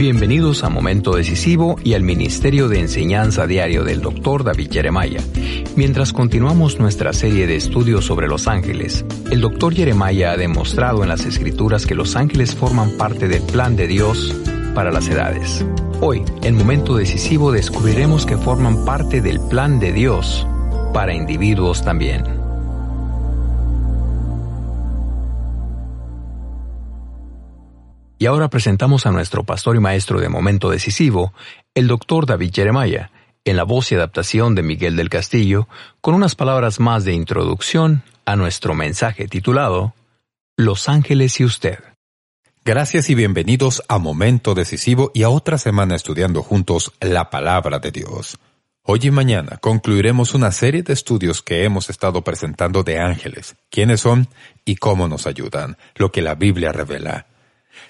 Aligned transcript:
Bienvenidos 0.00 0.64
a 0.64 0.70
Momento 0.70 1.14
Decisivo 1.14 1.76
y 1.84 1.92
al 1.92 2.02
Ministerio 2.02 2.68
de 2.68 2.80
Enseñanza 2.80 3.46
Diario 3.46 3.84
del 3.84 4.00
Dr. 4.00 4.44
David 4.44 4.72
Jeremiah. 4.72 5.20
Mientras 5.76 6.14
continuamos 6.14 6.80
nuestra 6.80 7.12
serie 7.12 7.46
de 7.46 7.56
estudios 7.56 8.06
sobre 8.06 8.26
los 8.26 8.48
ángeles, 8.48 9.04
el 9.30 9.42
Dr. 9.42 9.74
Jeremiah 9.74 10.32
ha 10.32 10.36
demostrado 10.38 11.02
en 11.02 11.10
las 11.10 11.26
Escrituras 11.26 11.84
que 11.84 11.94
los 11.94 12.16
ángeles 12.16 12.54
forman 12.54 12.96
parte 12.96 13.28
del 13.28 13.42
plan 13.42 13.76
de 13.76 13.88
Dios 13.88 14.34
para 14.74 14.90
las 14.90 15.06
edades. 15.06 15.66
Hoy, 16.00 16.22
en 16.44 16.54
Momento 16.56 16.96
Decisivo, 16.96 17.52
descubriremos 17.52 18.24
que 18.24 18.38
forman 18.38 18.86
parte 18.86 19.20
del 19.20 19.38
plan 19.50 19.80
de 19.80 19.92
Dios 19.92 20.46
para 20.94 21.14
individuos 21.14 21.84
también. 21.84 22.39
Y 28.20 28.26
ahora 28.26 28.50
presentamos 28.50 29.06
a 29.06 29.12
nuestro 29.12 29.44
pastor 29.44 29.76
y 29.76 29.80
maestro 29.80 30.20
de 30.20 30.28
momento 30.28 30.68
decisivo, 30.68 31.32
el 31.74 31.88
doctor 31.88 32.26
David 32.26 32.52
Jeremiah, 32.54 33.10
en 33.46 33.56
la 33.56 33.62
voz 33.64 33.90
y 33.90 33.94
adaptación 33.94 34.54
de 34.54 34.62
Miguel 34.62 34.94
del 34.94 35.08
Castillo, 35.08 35.68
con 36.02 36.14
unas 36.14 36.34
palabras 36.34 36.80
más 36.80 37.06
de 37.06 37.14
introducción 37.14 38.02
a 38.26 38.36
nuestro 38.36 38.74
mensaje 38.74 39.26
titulado 39.26 39.94
Los 40.58 40.90
ángeles 40.90 41.40
y 41.40 41.46
usted. 41.46 41.78
Gracias 42.62 43.08
y 43.08 43.14
bienvenidos 43.14 43.82
a 43.88 43.96
Momento 43.96 44.54
Decisivo 44.54 45.10
y 45.14 45.22
a 45.22 45.30
otra 45.30 45.56
semana 45.56 45.96
estudiando 45.96 46.42
juntos 46.42 46.92
la 47.00 47.30
palabra 47.30 47.78
de 47.78 47.90
Dios. 47.90 48.36
Hoy 48.82 49.00
y 49.02 49.10
mañana 49.10 49.56
concluiremos 49.56 50.34
una 50.34 50.52
serie 50.52 50.82
de 50.82 50.92
estudios 50.92 51.40
que 51.40 51.64
hemos 51.64 51.88
estado 51.88 52.22
presentando 52.22 52.82
de 52.82 52.98
ángeles, 52.98 53.56
quiénes 53.70 54.02
son 54.02 54.28
y 54.66 54.76
cómo 54.76 55.08
nos 55.08 55.26
ayudan, 55.26 55.78
lo 55.94 56.12
que 56.12 56.20
la 56.20 56.34
Biblia 56.34 56.70
revela. 56.70 57.29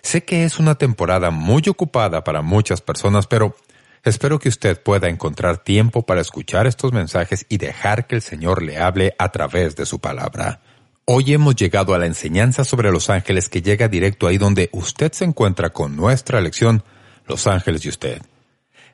Sé 0.02 0.24
que 0.24 0.44
es 0.44 0.58
una 0.58 0.76
temporada 0.76 1.30
muy 1.30 1.62
ocupada 1.68 2.24
para 2.24 2.42
muchas 2.42 2.80
personas, 2.80 3.26
pero 3.26 3.56
espero 4.04 4.38
que 4.38 4.48
usted 4.48 4.80
pueda 4.82 5.08
encontrar 5.08 5.58
tiempo 5.58 6.02
para 6.02 6.20
escuchar 6.20 6.66
estos 6.66 6.92
mensajes 6.92 7.46
y 7.48 7.58
dejar 7.58 8.06
que 8.06 8.16
el 8.16 8.22
Señor 8.22 8.62
le 8.62 8.78
hable 8.78 9.14
a 9.18 9.30
través 9.30 9.76
de 9.76 9.86
su 9.86 9.98
palabra. 9.98 10.60
Hoy 11.04 11.32
hemos 11.32 11.56
llegado 11.56 11.92
a 11.92 11.98
la 11.98 12.06
enseñanza 12.06 12.64
sobre 12.64 12.92
los 12.92 13.10
ángeles 13.10 13.48
que 13.48 13.62
llega 13.62 13.88
directo 13.88 14.26
ahí 14.26 14.38
donde 14.38 14.70
usted 14.72 15.12
se 15.12 15.24
encuentra 15.24 15.70
con 15.70 15.96
nuestra 15.96 16.40
lección, 16.40 16.84
Los 17.26 17.46
ángeles 17.46 17.84
y 17.84 17.88
usted. 17.88 18.22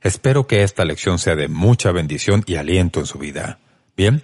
Espero 0.03 0.47
que 0.47 0.63
esta 0.63 0.85
lección 0.85 1.19
sea 1.19 1.37
de 1.37 1.49
mucha 1.49 1.91
bendición 1.91 2.43
y 2.47 2.57
aliento 2.57 3.01
en 3.01 3.07
su 3.07 3.19
vida. 3.19 3.59
Bien, 3.97 4.23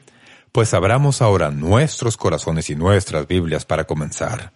pues 0.52 0.74
abramos 0.74 1.22
ahora 1.22 1.50
nuestros 1.50 2.16
corazones 2.16 2.68
y 2.70 2.76
nuestras 2.76 3.26
Biblias 3.26 3.64
para 3.64 3.84
comenzar. 3.84 4.52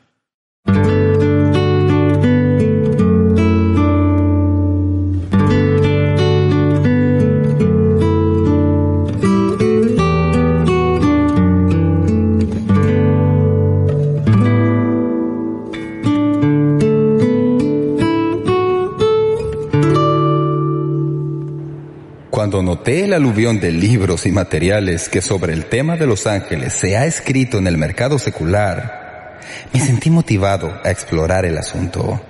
Noté 22.66 23.04
el 23.04 23.12
aluvión 23.12 23.60
de 23.60 23.70
libros 23.70 24.26
y 24.26 24.32
materiales 24.32 25.08
que 25.08 25.22
sobre 25.22 25.52
el 25.52 25.66
tema 25.66 25.96
de 25.96 26.04
los 26.04 26.26
ángeles 26.26 26.72
se 26.72 26.96
ha 26.96 27.06
escrito 27.06 27.58
en 27.58 27.68
el 27.68 27.78
mercado 27.78 28.18
secular, 28.18 29.38
me 29.72 29.78
sentí 29.78 30.10
motivado 30.10 30.80
a 30.84 30.90
explorar 30.90 31.44
el 31.44 31.58
asunto. 31.58 32.20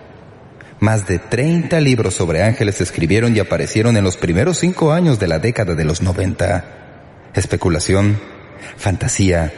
Más 0.78 1.06
de 1.06 1.18
30 1.18 1.80
libros 1.80 2.12
sobre 2.12 2.42
ángeles 2.42 2.74
se 2.74 2.82
escribieron 2.82 3.34
y 3.34 3.38
aparecieron 3.38 3.96
en 3.96 4.04
los 4.04 4.18
primeros 4.18 4.58
cinco 4.58 4.92
años 4.92 5.18
de 5.18 5.26
la 5.26 5.38
década 5.38 5.74
de 5.74 5.86
los 5.86 6.02
90. 6.02 6.64
Especulación, 7.32 8.20
fantasía, 8.76 9.54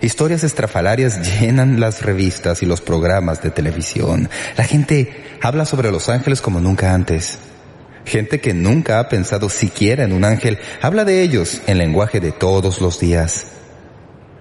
historias 0.00 0.44
estrafalarias 0.44 1.40
llenan 1.40 1.78
las 1.78 2.00
revistas 2.00 2.62
y 2.62 2.66
los 2.66 2.80
programas 2.80 3.42
de 3.42 3.50
televisión. 3.50 4.30
La 4.56 4.64
gente 4.64 5.38
habla 5.42 5.66
sobre 5.66 5.92
los 5.92 6.08
ángeles 6.08 6.40
como 6.40 6.58
nunca 6.58 6.94
antes. 6.94 7.38
Gente 8.04 8.40
que 8.40 8.52
nunca 8.52 8.98
ha 8.98 9.08
pensado 9.08 9.48
siquiera 9.48 10.04
en 10.04 10.12
un 10.12 10.24
ángel 10.24 10.58
habla 10.80 11.04
de 11.04 11.22
ellos 11.22 11.62
en 11.66 11.78
lenguaje 11.78 12.20
de 12.20 12.32
todos 12.32 12.80
los 12.80 12.98
días. 12.98 13.46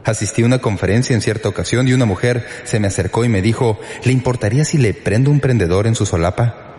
Asistí 0.03 0.41
a 0.41 0.45
una 0.45 0.59
conferencia 0.59 1.13
en 1.13 1.22
cierta 1.22 1.49
ocasión 1.49 1.88
y 1.88 1.94
una 1.94 2.05
mujer 2.05 2.45
se 2.63 2.79
me 2.79 2.88
acercó 2.88 3.23
y 3.23 3.29
me 3.29 3.41
dijo, 3.41 3.79
¿le 4.03 4.11
importaría 4.11 4.66
si 4.66 4.77
le 4.77 4.94
prendo 4.94 5.29
un 5.29 5.39
prendedor 5.39 5.85
en 5.85 5.95
su 5.95 6.05
solapa? 6.07 6.69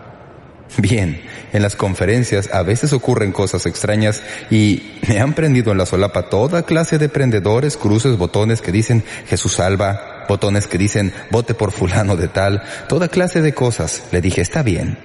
Bien, 0.77 1.21
en 1.53 1.61
las 1.61 1.75
conferencias 1.75 2.49
a 2.51 2.63
veces 2.63 2.93
ocurren 2.93 3.31
cosas 3.31 3.65
extrañas 3.65 4.23
y 4.49 4.99
me 5.07 5.19
han 5.19 5.33
prendido 5.33 5.71
en 5.71 5.77
la 5.77 5.85
solapa 5.85 6.29
toda 6.29 6.63
clase 6.63 6.97
de 6.97 7.09
prendedores, 7.09 7.77
cruces, 7.77 8.17
botones 8.17 8.61
que 8.61 8.71
dicen 8.71 9.03
Jesús 9.27 9.53
salva, 9.53 10.25
botones 10.27 10.67
que 10.67 10.77
dicen 10.77 11.13
vote 11.29 11.53
por 11.53 11.71
fulano 11.71 12.15
de 12.17 12.27
tal, 12.27 12.63
toda 12.89 13.07
clase 13.07 13.41
de 13.41 13.53
cosas. 13.53 14.03
Le 14.11 14.19
dije, 14.19 14.41
está 14.41 14.63
bien, 14.63 14.97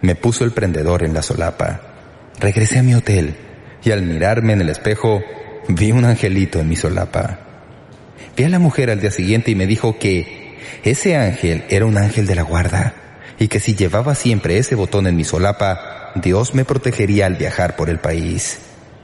me 0.00 0.14
puso 0.14 0.44
el 0.44 0.52
prendedor 0.52 1.02
en 1.02 1.14
la 1.14 1.22
solapa. 1.22 1.80
Regresé 2.40 2.78
a 2.78 2.82
mi 2.82 2.94
hotel 2.94 3.36
y 3.82 3.90
al 3.90 4.02
mirarme 4.02 4.52
en 4.52 4.60
el 4.60 4.68
espejo 4.68 5.22
vi 5.68 5.92
un 5.92 6.04
angelito 6.04 6.60
en 6.60 6.68
mi 6.68 6.76
solapa. 6.76 7.38
Vi 8.36 8.44
a 8.44 8.48
la 8.48 8.58
mujer 8.58 8.90
al 8.90 9.00
día 9.00 9.10
siguiente 9.10 9.50
y 9.50 9.54
me 9.54 9.66
dijo 9.66 9.98
que 9.98 10.58
ese 10.82 11.16
ángel 11.16 11.64
era 11.68 11.86
un 11.86 11.96
ángel 11.96 12.26
de 12.26 12.34
la 12.34 12.42
guarda 12.42 12.94
y 13.38 13.48
que 13.48 13.60
si 13.60 13.74
llevaba 13.74 14.14
siempre 14.14 14.58
ese 14.58 14.74
botón 14.74 15.06
en 15.06 15.16
mi 15.16 15.24
solapa, 15.24 16.12
Dios 16.16 16.54
me 16.54 16.64
protegería 16.64 17.26
al 17.26 17.36
viajar 17.36 17.76
por 17.76 17.90
el 17.90 17.98
país. 17.98 18.58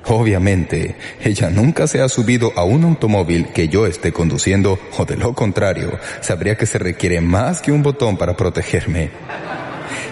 Obviamente, 0.06 0.96
ella 1.22 1.50
nunca 1.50 1.86
se 1.86 2.00
ha 2.00 2.08
subido 2.08 2.52
a 2.56 2.64
un 2.64 2.84
automóvil 2.84 3.48
que 3.48 3.68
yo 3.68 3.86
esté 3.86 4.12
conduciendo 4.12 4.78
o 4.96 5.04
de 5.04 5.16
lo 5.16 5.34
contrario, 5.34 5.98
sabría 6.20 6.56
que 6.56 6.66
se 6.66 6.78
requiere 6.78 7.20
más 7.20 7.60
que 7.60 7.70
un 7.70 7.82
botón 7.82 8.16
para 8.16 8.36
protegerme 8.36 9.10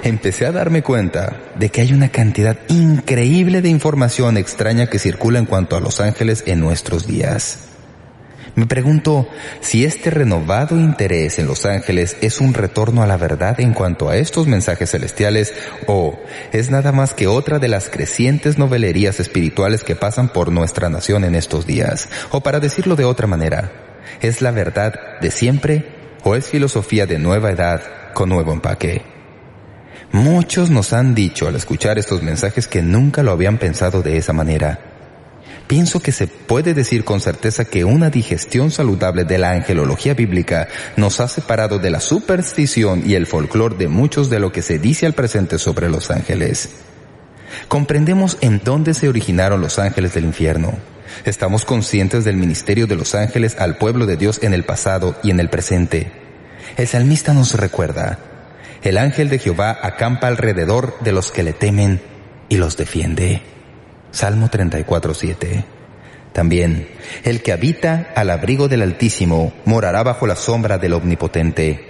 empecé 0.02 0.46
a 0.46 0.52
darme 0.52 0.82
cuenta 0.82 1.36
de 1.58 1.68
que 1.68 1.80
hay 1.80 1.92
una 1.92 2.10
cantidad 2.10 2.58
increíble 2.68 3.62
de 3.62 3.68
información 3.68 4.36
extraña 4.36 4.86
que 4.86 4.98
circula 4.98 5.38
en 5.38 5.46
cuanto 5.46 5.76
a 5.76 5.80
los 5.80 6.00
ángeles 6.00 6.44
en 6.46 6.60
nuestros 6.60 7.06
días. 7.06 7.68
Me 8.58 8.66
pregunto 8.66 9.28
si 9.60 9.84
este 9.84 10.10
renovado 10.10 10.76
interés 10.76 11.38
en 11.38 11.46
los 11.46 11.64
ángeles 11.64 12.16
es 12.22 12.40
un 12.40 12.54
retorno 12.54 13.04
a 13.04 13.06
la 13.06 13.16
verdad 13.16 13.60
en 13.60 13.72
cuanto 13.72 14.08
a 14.08 14.16
estos 14.16 14.48
mensajes 14.48 14.90
celestiales 14.90 15.54
o 15.86 16.18
es 16.52 16.68
nada 16.68 16.90
más 16.90 17.14
que 17.14 17.28
otra 17.28 17.60
de 17.60 17.68
las 17.68 17.88
crecientes 17.88 18.58
novelerías 18.58 19.20
espirituales 19.20 19.84
que 19.84 19.94
pasan 19.94 20.30
por 20.30 20.50
nuestra 20.50 20.88
nación 20.88 21.22
en 21.22 21.36
estos 21.36 21.66
días. 21.66 22.08
O 22.30 22.40
para 22.40 22.58
decirlo 22.58 22.96
de 22.96 23.04
otra 23.04 23.28
manera, 23.28 23.70
¿es 24.22 24.42
la 24.42 24.50
verdad 24.50 24.92
de 25.20 25.30
siempre 25.30 25.84
o 26.24 26.34
es 26.34 26.48
filosofía 26.48 27.06
de 27.06 27.20
nueva 27.20 27.52
edad 27.52 27.80
con 28.12 28.28
nuevo 28.28 28.52
empaque? 28.52 29.17
Muchos 30.12 30.70
nos 30.70 30.92
han 30.92 31.14
dicho 31.14 31.48
al 31.48 31.56
escuchar 31.56 31.98
estos 31.98 32.22
mensajes 32.22 32.66
que 32.66 32.82
nunca 32.82 33.22
lo 33.22 33.30
habían 33.30 33.58
pensado 33.58 34.02
de 34.02 34.16
esa 34.16 34.32
manera. 34.32 34.80
Pienso 35.66 36.00
que 36.00 36.12
se 36.12 36.26
puede 36.26 36.72
decir 36.72 37.04
con 37.04 37.20
certeza 37.20 37.66
que 37.66 37.84
una 37.84 38.08
digestión 38.08 38.70
saludable 38.70 39.24
de 39.24 39.36
la 39.36 39.50
angelología 39.50 40.14
bíblica 40.14 40.68
nos 40.96 41.20
ha 41.20 41.28
separado 41.28 41.78
de 41.78 41.90
la 41.90 42.00
superstición 42.00 43.02
y 43.04 43.14
el 43.14 43.26
folclore 43.26 43.76
de 43.76 43.88
muchos 43.88 44.30
de 44.30 44.40
lo 44.40 44.50
que 44.50 44.62
se 44.62 44.78
dice 44.78 45.04
al 45.04 45.12
presente 45.12 45.58
sobre 45.58 45.90
los 45.90 46.10
ángeles. 46.10 46.70
Comprendemos 47.68 48.38
en 48.40 48.62
dónde 48.64 48.94
se 48.94 49.10
originaron 49.10 49.60
los 49.60 49.78
ángeles 49.78 50.14
del 50.14 50.24
infierno. 50.24 50.72
Estamos 51.26 51.66
conscientes 51.66 52.24
del 52.24 52.36
ministerio 52.36 52.86
de 52.86 52.96
los 52.96 53.14
ángeles 53.14 53.56
al 53.58 53.76
pueblo 53.76 54.06
de 54.06 54.16
Dios 54.16 54.40
en 54.42 54.54
el 54.54 54.64
pasado 54.64 55.16
y 55.22 55.30
en 55.30 55.38
el 55.38 55.50
presente. 55.50 56.10
El 56.78 56.86
salmista 56.86 57.34
nos 57.34 57.54
recuerda, 57.54 58.18
el 58.82 58.98
ángel 58.98 59.28
de 59.28 59.38
Jehová 59.38 59.78
acampa 59.82 60.28
alrededor 60.28 60.98
de 61.00 61.12
los 61.12 61.30
que 61.30 61.42
le 61.42 61.52
temen 61.52 62.00
y 62.48 62.56
los 62.56 62.76
defiende. 62.76 63.42
Salmo 64.10 64.48
34.7. 64.48 65.64
También, 66.32 66.88
el 67.24 67.42
que 67.42 67.52
habita 67.52 68.12
al 68.14 68.30
abrigo 68.30 68.68
del 68.68 68.82
Altísimo 68.82 69.52
morará 69.64 70.02
bajo 70.02 70.26
la 70.26 70.36
sombra 70.36 70.78
del 70.78 70.92
Omnipotente. 70.92 71.84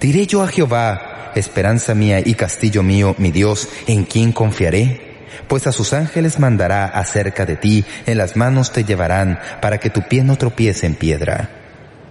Diré 0.00 0.26
yo 0.26 0.42
a 0.42 0.48
Jehová, 0.48 1.32
esperanza 1.34 1.94
mía 1.94 2.20
y 2.24 2.34
castillo 2.34 2.82
mío, 2.82 3.14
mi 3.18 3.32
Dios, 3.32 3.68
¿en 3.86 4.04
quien 4.04 4.32
confiaré? 4.32 5.08
Pues 5.48 5.66
a 5.66 5.72
sus 5.72 5.92
ángeles 5.92 6.38
mandará 6.38 6.86
acerca 6.86 7.46
de 7.46 7.56
ti, 7.56 7.84
en 8.06 8.18
las 8.18 8.36
manos 8.36 8.72
te 8.72 8.84
llevarán, 8.84 9.40
para 9.60 9.78
que 9.78 9.90
tu 9.90 10.02
pie 10.02 10.22
no 10.22 10.36
tropiece 10.36 10.86
en 10.86 10.94
piedra. 10.94 11.50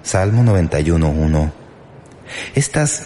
Salmo 0.02 0.44
91.1. 0.44 1.52
Estas 2.56 3.04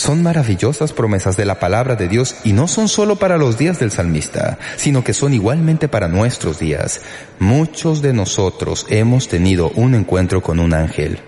son 0.00 0.22
maravillosas 0.22 0.94
promesas 0.94 1.36
de 1.36 1.44
la 1.44 1.60
palabra 1.60 1.94
de 1.94 2.08
Dios 2.08 2.36
y 2.42 2.54
no 2.54 2.68
son 2.68 2.88
solo 2.88 3.16
para 3.16 3.36
los 3.36 3.58
días 3.58 3.78
del 3.78 3.90
salmista, 3.90 4.58
sino 4.76 5.04
que 5.04 5.12
son 5.12 5.34
igualmente 5.34 5.88
para 5.88 6.08
nuestros 6.08 6.58
días. 6.58 7.02
Muchos 7.38 8.00
de 8.00 8.14
nosotros 8.14 8.86
hemos 8.88 9.28
tenido 9.28 9.70
un 9.74 9.94
encuentro 9.94 10.42
con 10.42 10.58
un 10.58 10.72
ángel. 10.72 11.20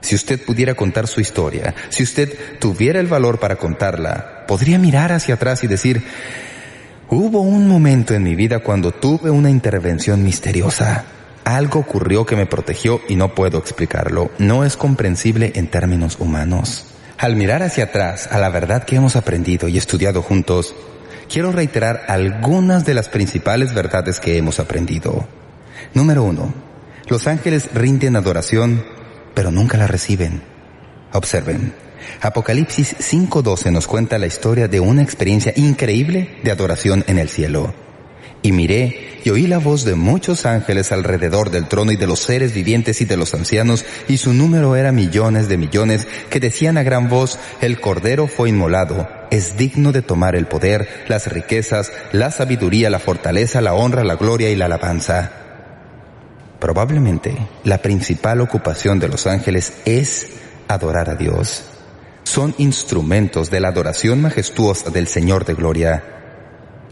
Si 0.00 0.14
usted 0.14 0.42
pudiera 0.42 0.72
contar 0.72 1.06
su 1.06 1.20
historia, 1.20 1.74
si 1.90 2.02
usted 2.02 2.58
tuviera 2.58 2.98
el 2.98 3.08
valor 3.08 3.38
para 3.38 3.56
contarla, 3.56 4.46
podría 4.48 4.78
mirar 4.78 5.12
hacia 5.12 5.34
atrás 5.34 5.62
y 5.62 5.66
decir, 5.66 6.02
hubo 7.10 7.42
un 7.42 7.68
momento 7.68 8.14
en 8.14 8.22
mi 8.22 8.34
vida 8.34 8.60
cuando 8.60 8.90
tuve 8.90 9.28
una 9.28 9.50
intervención 9.50 10.24
misteriosa. 10.24 11.04
Algo 11.44 11.80
ocurrió 11.80 12.24
que 12.24 12.36
me 12.36 12.46
protegió 12.46 13.02
y 13.06 13.16
no 13.16 13.34
puedo 13.34 13.58
explicarlo. 13.58 14.30
No 14.38 14.64
es 14.64 14.78
comprensible 14.78 15.52
en 15.56 15.66
términos 15.66 16.16
humanos. 16.18 16.95
Al 17.18 17.34
mirar 17.34 17.62
hacia 17.62 17.84
atrás 17.84 18.28
a 18.30 18.38
la 18.38 18.50
verdad 18.50 18.84
que 18.84 18.96
hemos 18.96 19.16
aprendido 19.16 19.68
y 19.68 19.78
estudiado 19.78 20.20
juntos, 20.20 20.74
quiero 21.32 21.50
reiterar 21.50 22.04
algunas 22.08 22.84
de 22.84 22.92
las 22.92 23.08
principales 23.08 23.72
verdades 23.72 24.20
que 24.20 24.36
hemos 24.36 24.60
aprendido. 24.60 25.26
Número 25.94 26.22
uno, 26.22 26.52
los 27.08 27.26
ángeles 27.26 27.70
rinden 27.72 28.16
adoración, 28.16 28.84
pero 29.34 29.50
nunca 29.50 29.78
la 29.78 29.86
reciben. 29.86 30.42
Observen, 31.12 31.72
Apocalipsis 32.20 32.96
5.12 32.98 33.72
nos 33.72 33.86
cuenta 33.86 34.18
la 34.18 34.26
historia 34.26 34.68
de 34.68 34.80
una 34.80 35.02
experiencia 35.02 35.54
increíble 35.56 36.38
de 36.44 36.50
adoración 36.50 37.02
en 37.06 37.18
el 37.18 37.30
cielo. 37.30 37.85
Y 38.42 38.52
miré 38.52 39.06
y 39.26 39.30
oí 39.30 39.48
la 39.48 39.58
voz 39.58 39.84
de 39.84 39.96
muchos 39.96 40.46
ángeles 40.46 40.92
alrededor 40.92 41.50
del 41.50 41.66
trono 41.66 41.90
y 41.90 41.96
de 41.96 42.06
los 42.06 42.20
seres 42.20 42.54
vivientes 42.54 43.00
y 43.00 43.06
de 43.06 43.16
los 43.16 43.34
ancianos, 43.34 43.84
y 44.06 44.18
su 44.18 44.32
número 44.32 44.76
era 44.76 44.92
millones 44.92 45.48
de 45.48 45.56
millones, 45.56 46.06
que 46.30 46.38
decían 46.38 46.78
a 46.78 46.84
gran 46.84 47.08
voz, 47.08 47.40
el 47.60 47.80
Cordero 47.80 48.28
fue 48.28 48.50
inmolado, 48.50 49.08
es 49.32 49.56
digno 49.56 49.90
de 49.90 50.02
tomar 50.02 50.36
el 50.36 50.46
poder, 50.46 50.88
las 51.08 51.26
riquezas, 51.26 51.90
la 52.12 52.30
sabiduría, 52.30 52.88
la 52.88 53.00
fortaleza, 53.00 53.60
la 53.60 53.74
honra, 53.74 54.04
la 54.04 54.14
gloria 54.14 54.48
y 54.48 54.54
la 54.54 54.66
alabanza. 54.66 55.32
Probablemente 56.60 57.36
la 57.64 57.82
principal 57.82 58.40
ocupación 58.40 59.00
de 59.00 59.08
los 59.08 59.26
ángeles 59.26 59.72
es 59.86 60.28
adorar 60.68 61.10
a 61.10 61.16
Dios. 61.16 61.64
Son 62.22 62.54
instrumentos 62.58 63.50
de 63.50 63.58
la 63.58 63.68
adoración 63.68 64.22
majestuosa 64.22 64.90
del 64.90 65.08
Señor 65.08 65.44
de 65.44 65.54
Gloria. 65.54 66.15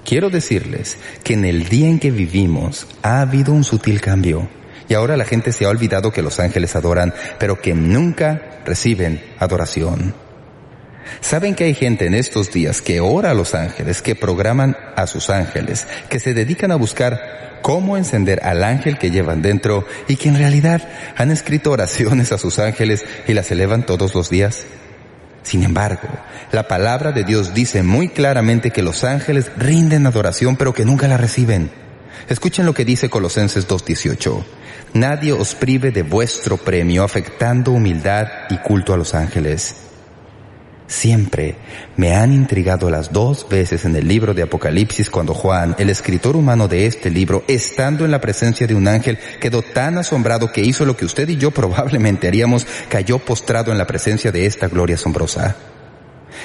Quiero 0.05 0.29
decirles 0.29 0.99
que 1.23 1.33
en 1.33 1.47
el 1.47 1.69
día 1.69 1.89
en 1.89 1.99
que 1.99 2.11
vivimos 2.11 2.87
ha 3.03 3.23
habido 3.23 3.53
un 3.53 3.65
sutil 3.65 4.03
cambio 4.03 4.49
y 4.87 4.93
ahora 4.93 5.17
la 5.17 5.25
gente 5.25 5.51
se 5.51 5.65
ha 5.65 5.71
olvidado 5.71 6.13
que 6.13 6.21
los 6.21 6.41
ángeles 6.41 6.77
adoran, 6.77 7.15
pero 7.39 7.61
que 7.61 7.73
nunca 7.73 8.61
reciben 8.67 9.23
adoración. 9.39 10.15
¿Saben 11.21 11.55
que 11.55 11.65
hay 11.65 11.75
gente 11.75 12.07
en 12.07 12.15
estos 12.15 12.53
días 12.53 12.83
que 12.83 13.01
ora 13.01 13.31
a 13.31 13.35
los 13.35 13.55
ángeles, 13.55 14.03
que 14.03 14.15
programan 14.15 14.77
a 14.95 15.07
sus 15.07 15.31
ángeles, 15.31 15.87
que 16.11 16.21
se 16.21 16.35
dedican 16.35 16.71
a 16.71 16.77
buscar 16.77 17.61
cómo 17.63 17.97
encender 17.97 18.41
al 18.43 18.63
ángel 18.63 18.99
que 18.99 19.11
llevan 19.11 19.41
dentro 19.41 19.87
y 20.07 20.17
que 20.17 20.29
en 20.29 20.37
realidad 20.37 20.87
han 21.17 21.31
escrito 21.31 21.71
oraciones 21.71 22.31
a 22.33 22.39
sus 22.39 22.59
ángeles 22.59 23.05
y 23.27 23.33
las 23.33 23.51
elevan 23.51 23.87
todos 23.87 24.15
los 24.15 24.29
días? 24.29 24.65
Sin 25.45 25.63
embargo, 25.63 26.09
la 26.53 26.67
palabra 26.67 27.13
de 27.13 27.23
Dios 27.23 27.55
dice 27.55 27.83
muy 27.83 28.09
claramente 28.09 28.71
que 28.71 28.83
los 28.83 29.05
ángeles 29.05 29.53
rinden 29.57 30.07
adoración 30.07 30.57
pero 30.57 30.73
que 30.73 30.85
nunca 30.85 31.07
la 31.07 31.19
reciben. 31.19 31.71
Escuchen 32.29 32.65
lo 32.65 32.73
que 32.73 32.87
dice 32.87 33.11
Colosenses 33.11 33.69
2.18. 33.69 34.43
Nadie 34.95 35.33
os 35.33 35.55
prive 35.55 35.91
de 35.91 36.03
vuestro 36.03 36.57
premio 36.57 37.05
afectando 37.05 37.73
humildad 37.73 38.27
y 38.49 38.57
culto 38.59 38.95
a 38.95 38.97
los 38.97 39.15
ángeles. 39.15 39.77
Siempre 40.87 41.57
me 41.97 42.15
han 42.15 42.35
intrigado 42.35 42.91
las 42.91 43.11
dos 43.11 43.47
veces 43.49 43.87
en 43.87 43.97
el 43.97 44.07
libro 44.07 44.35
de 44.35 44.43
Apocalipsis 44.43 45.09
cuando 45.09 45.33
Juan, 45.33 45.75
el 45.79 45.89
escritor 45.89 46.37
humano 46.37 46.69
de 46.69 46.87
este 46.87 47.11
libro, 47.11 47.43
estando 47.49 48.05
en 48.05 48.11
la 48.11 48.21
presencia 48.21 48.67
de 48.67 48.75
un 48.75 48.87
ángel, 48.87 49.19
quedó 49.41 49.63
tan 49.63 49.97
asombrado 49.97 50.53
que 50.53 50.61
hizo 50.61 50.85
lo 50.85 50.95
que 50.95 51.07
usted 51.07 51.29
y 51.31 51.37
yo 51.39 51.51
probablemente 51.53 52.29
haríamos, 52.29 52.67
cayó 52.91 53.19
postrado 53.19 53.73
en 53.73 53.79
la 53.79 53.87
presencia 53.87 54.31
de 54.31 54.45
esta 54.45 54.69
gloria 54.69 54.97
asombrosa. 54.97 55.57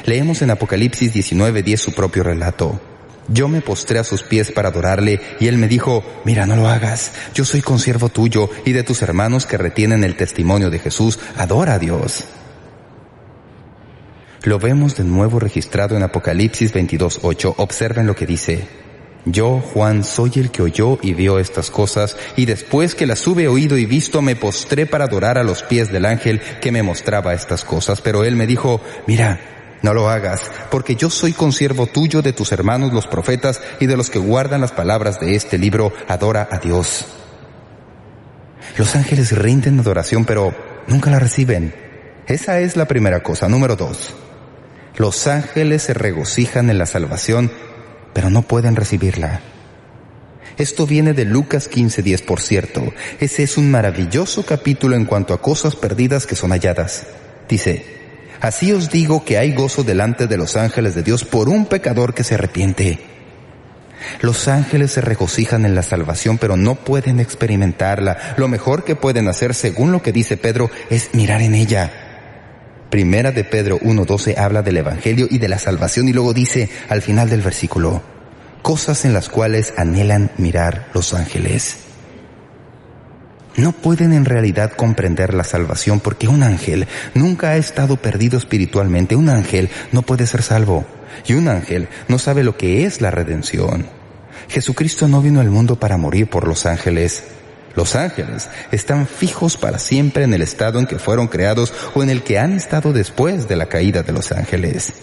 Leemos 0.06 0.42
en 0.42 0.52
Apocalipsis 0.52 1.14
19.10 1.14 1.78
su 1.78 1.92
propio 1.92 2.24
relato. 2.24 2.80
Yo 3.28 3.50
me 3.50 3.62
postré 3.62 4.00
a 4.00 4.06
sus 4.06 4.24
pies 4.24 4.52
para 4.52 4.70
adorarle 4.70 5.20
y 5.40 5.48
él 5.48 5.58
me 5.58 5.68
dijo, 5.68 6.04
mira, 6.24 6.46
no 6.46 6.56
lo 6.56 6.68
hagas, 6.68 7.12
yo 7.36 7.44
soy 7.44 7.62
consiervo 7.62 8.10
tuyo 8.10 8.50
y 8.66 8.72
de 8.72 8.84
tus 8.84 9.02
hermanos 9.02 9.46
que 9.46 9.58
retienen 9.58 10.04
el 10.04 10.16
testimonio 10.16 10.70
de 10.70 10.80
Jesús, 10.80 11.20
adora 11.36 11.74
a 11.74 11.80
Dios. 11.80 12.24
Lo 14.44 14.58
vemos 14.58 14.96
de 14.96 15.04
nuevo 15.04 15.40
registrado 15.40 15.98
en 15.98 16.04
Apocalipsis 16.04 16.74
22.8. 16.74 17.56
Observen 17.58 18.08
lo 18.08 18.16
que 18.16 18.26
dice. 18.26 18.68
Yo, 19.26 19.60
Juan, 19.60 20.06
soy 20.06 20.32
el 20.36 20.50
que 20.50 20.62
oyó 20.62 20.98
y 21.02 21.14
vio 21.14 21.40
estas 21.40 21.70
cosas, 21.70 22.16
y 22.38 22.46
después 22.46 22.96
que 22.96 23.06
las 23.06 23.28
hube 23.28 23.50
oído 23.50 23.78
y 23.78 23.86
visto, 23.86 24.22
me 24.22 24.38
postré 24.38 24.86
para 24.86 25.04
adorar 25.04 25.38
a 25.38 25.44
los 25.44 25.62
pies 25.64 25.92
del 25.92 26.06
ángel 26.06 26.40
que 26.62 26.72
me 26.72 26.84
mostraba 26.84 27.34
estas 27.34 27.66
cosas. 27.66 28.00
Pero 28.00 28.24
él 28.24 28.38
me 28.38 28.48
dijo, 28.48 28.80
mira, 29.08 29.42
no 29.82 29.94
lo 29.94 30.10
hagas, 30.10 30.50
porque 30.72 30.96
yo 30.96 31.10
soy 31.10 31.34
consiervo 31.34 31.88
tuyo 31.88 32.22
de 32.22 32.32
tus 32.32 32.54
hermanos 32.54 32.94
los 32.94 33.08
profetas 33.08 33.62
y 33.82 33.88
de 33.88 33.98
los 33.98 34.10
que 34.10 34.20
guardan 34.20 34.62
las 34.62 34.72
palabras 34.72 35.20
de 35.20 35.36
este 35.36 35.58
libro, 35.58 35.92
adora 36.08 36.48
a 36.50 36.60
Dios. 36.60 37.06
Los 38.78 38.96
ángeles 38.96 39.38
rinden 39.38 39.80
adoración, 39.82 40.24
pero 40.24 40.56
nunca 40.88 41.12
la 41.12 41.20
reciben. 41.20 41.76
Esa 42.26 42.62
es 42.62 42.78
la 42.78 42.86
primera 42.86 43.22
cosa. 43.22 43.50
Número 43.50 43.76
dos. 43.76 44.16
Los 45.00 45.28
ángeles 45.28 45.84
se 45.84 45.94
regocijan 45.94 46.70
en 46.70 46.78
la 46.78 46.86
salvación, 46.86 47.50
pero 48.14 48.30
no 48.30 48.42
pueden 48.42 48.76
recibirla. 48.76 49.40
Esto 50.58 50.86
viene 50.86 51.14
de 51.14 51.24
Lucas 51.24 51.70
15:10, 51.70 52.22
por 52.22 52.42
cierto. 52.42 52.84
Ese 53.22 53.44
es 53.44 53.56
un 53.56 53.72
maravilloso 53.72 54.46
capítulo 54.46 54.98
en 54.98 55.06
cuanto 55.06 55.34
a 55.34 55.42
cosas 55.42 55.78
perdidas 55.78 56.28
que 56.28 56.36
son 56.36 56.52
halladas. 56.52 57.08
Dice, 57.48 57.86
Así 58.42 58.74
os 58.74 58.90
digo 58.90 59.24
que 59.24 59.38
hay 59.38 59.54
gozo 59.54 59.86
delante 59.86 60.28
de 60.28 60.36
los 60.36 60.58
ángeles 60.58 60.96
de 60.96 61.04
Dios 61.04 61.24
por 61.24 61.48
un 61.48 61.66
pecador 61.66 62.14
que 62.14 62.26
se 62.26 62.36
arrepiente. 62.36 63.00
Los 64.20 64.50
ángeles 64.50 64.92
se 64.92 65.00
regocijan 65.00 65.66
en 65.66 65.76
la 65.76 65.84
salvación, 65.84 66.38
pero 66.38 66.58
no 66.58 66.76
pueden 66.76 67.22
experimentarla. 67.22 68.36
Lo 68.36 68.50
mejor 68.50 68.84
que 68.84 68.98
pueden 68.98 69.30
hacer, 69.30 69.56
según 69.56 69.94
lo 69.94 70.02
que 70.02 70.12
dice 70.12 70.36
Pedro, 70.36 70.70
es 70.90 71.12
mirar 71.14 71.42
en 71.42 71.56
ella. 71.56 72.09
Primera 72.90 73.32
de 73.32 73.44
Pedro 73.44 73.80
1.12 73.80 74.38
habla 74.38 74.64
del 74.64 74.78
Evangelio 74.78 75.28
y 75.30 75.38
de 75.38 75.48
la 75.48 75.60
salvación 75.60 76.08
y 76.08 76.14
luego 76.14 76.34
dice 76.34 76.70
al 76.90 77.04
final 77.04 77.30
del 77.30 77.42
versículo, 77.42 78.02
cosas 78.64 79.06
en 79.06 79.14
las 79.14 79.30
cuales 79.30 79.74
anhelan 79.78 80.32
mirar 80.38 80.90
los 80.94 81.14
ángeles. 81.14 81.78
No 83.58 83.74
pueden 83.74 84.14
en 84.14 84.26
realidad 84.26 84.72
comprender 84.72 85.34
la 85.34 85.44
salvación 85.44 86.00
porque 86.00 86.28
un 86.28 86.44
ángel 86.44 86.88
nunca 87.14 87.50
ha 87.50 87.58
estado 87.58 87.98
perdido 87.98 88.38
espiritualmente. 88.38 89.16
Un 89.16 89.30
ángel 89.30 89.70
no 89.92 90.02
puede 90.02 90.28
ser 90.28 90.44
salvo. 90.44 90.86
Y 91.28 91.34
un 91.34 91.48
ángel 91.48 91.90
no 92.08 92.20
sabe 92.20 92.44
lo 92.44 92.58
que 92.58 92.86
es 92.86 93.02
la 93.02 93.12
redención. 93.12 93.88
Jesucristo 94.48 95.08
no 95.08 95.22
vino 95.22 95.42
al 95.42 95.50
mundo 95.50 95.78
para 95.78 95.98
morir 95.98 96.30
por 96.30 96.48
los 96.48 96.66
ángeles, 96.66 97.24
los 97.76 97.96
ángeles 97.96 98.50
están 98.72 99.08
fijos 99.08 99.58
para 99.58 99.80
siempre 99.80 100.24
en 100.24 100.34
el 100.34 100.42
estado 100.42 100.80
en 100.80 100.88
que 100.88 101.00
fueron 101.00 101.28
creados 101.28 101.74
o 101.94 102.04
en 102.04 102.10
el 102.10 102.24
que 102.24 102.40
han 102.40 102.54
estado 102.54 102.94
después 102.94 103.48
de 103.48 103.56
la 103.56 103.68
caída 103.68 104.04
de 104.04 104.12
los 104.12 104.32
ángeles. 104.32 104.94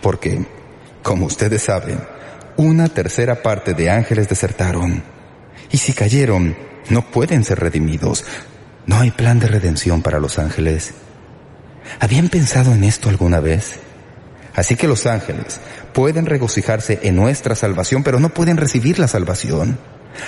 Porque, 0.00 0.46
como 1.02 1.26
ustedes 1.26 1.62
saben, 1.62 1.98
una 2.56 2.88
tercera 2.88 3.42
parte 3.42 3.74
de 3.74 3.90
ángeles 3.90 4.28
desertaron. 4.28 5.02
Y 5.70 5.78
si 5.78 5.92
cayeron, 5.92 6.56
no 6.88 7.10
pueden 7.10 7.44
ser 7.44 7.60
redimidos. 7.60 8.24
No 8.86 9.00
hay 9.00 9.10
plan 9.10 9.40
de 9.40 9.48
redención 9.48 10.02
para 10.02 10.20
los 10.20 10.38
ángeles. 10.38 10.92
¿Habían 12.00 12.28
pensado 12.28 12.72
en 12.72 12.84
esto 12.84 13.08
alguna 13.08 13.40
vez? 13.40 13.80
Así 14.54 14.76
que 14.76 14.86
los 14.86 15.06
ángeles 15.06 15.60
pueden 15.92 16.26
regocijarse 16.26 17.00
en 17.02 17.16
nuestra 17.16 17.54
salvación, 17.54 18.02
pero 18.02 18.20
no 18.20 18.28
pueden 18.28 18.56
recibir 18.56 18.98
la 18.98 19.08
salvación. 19.08 19.78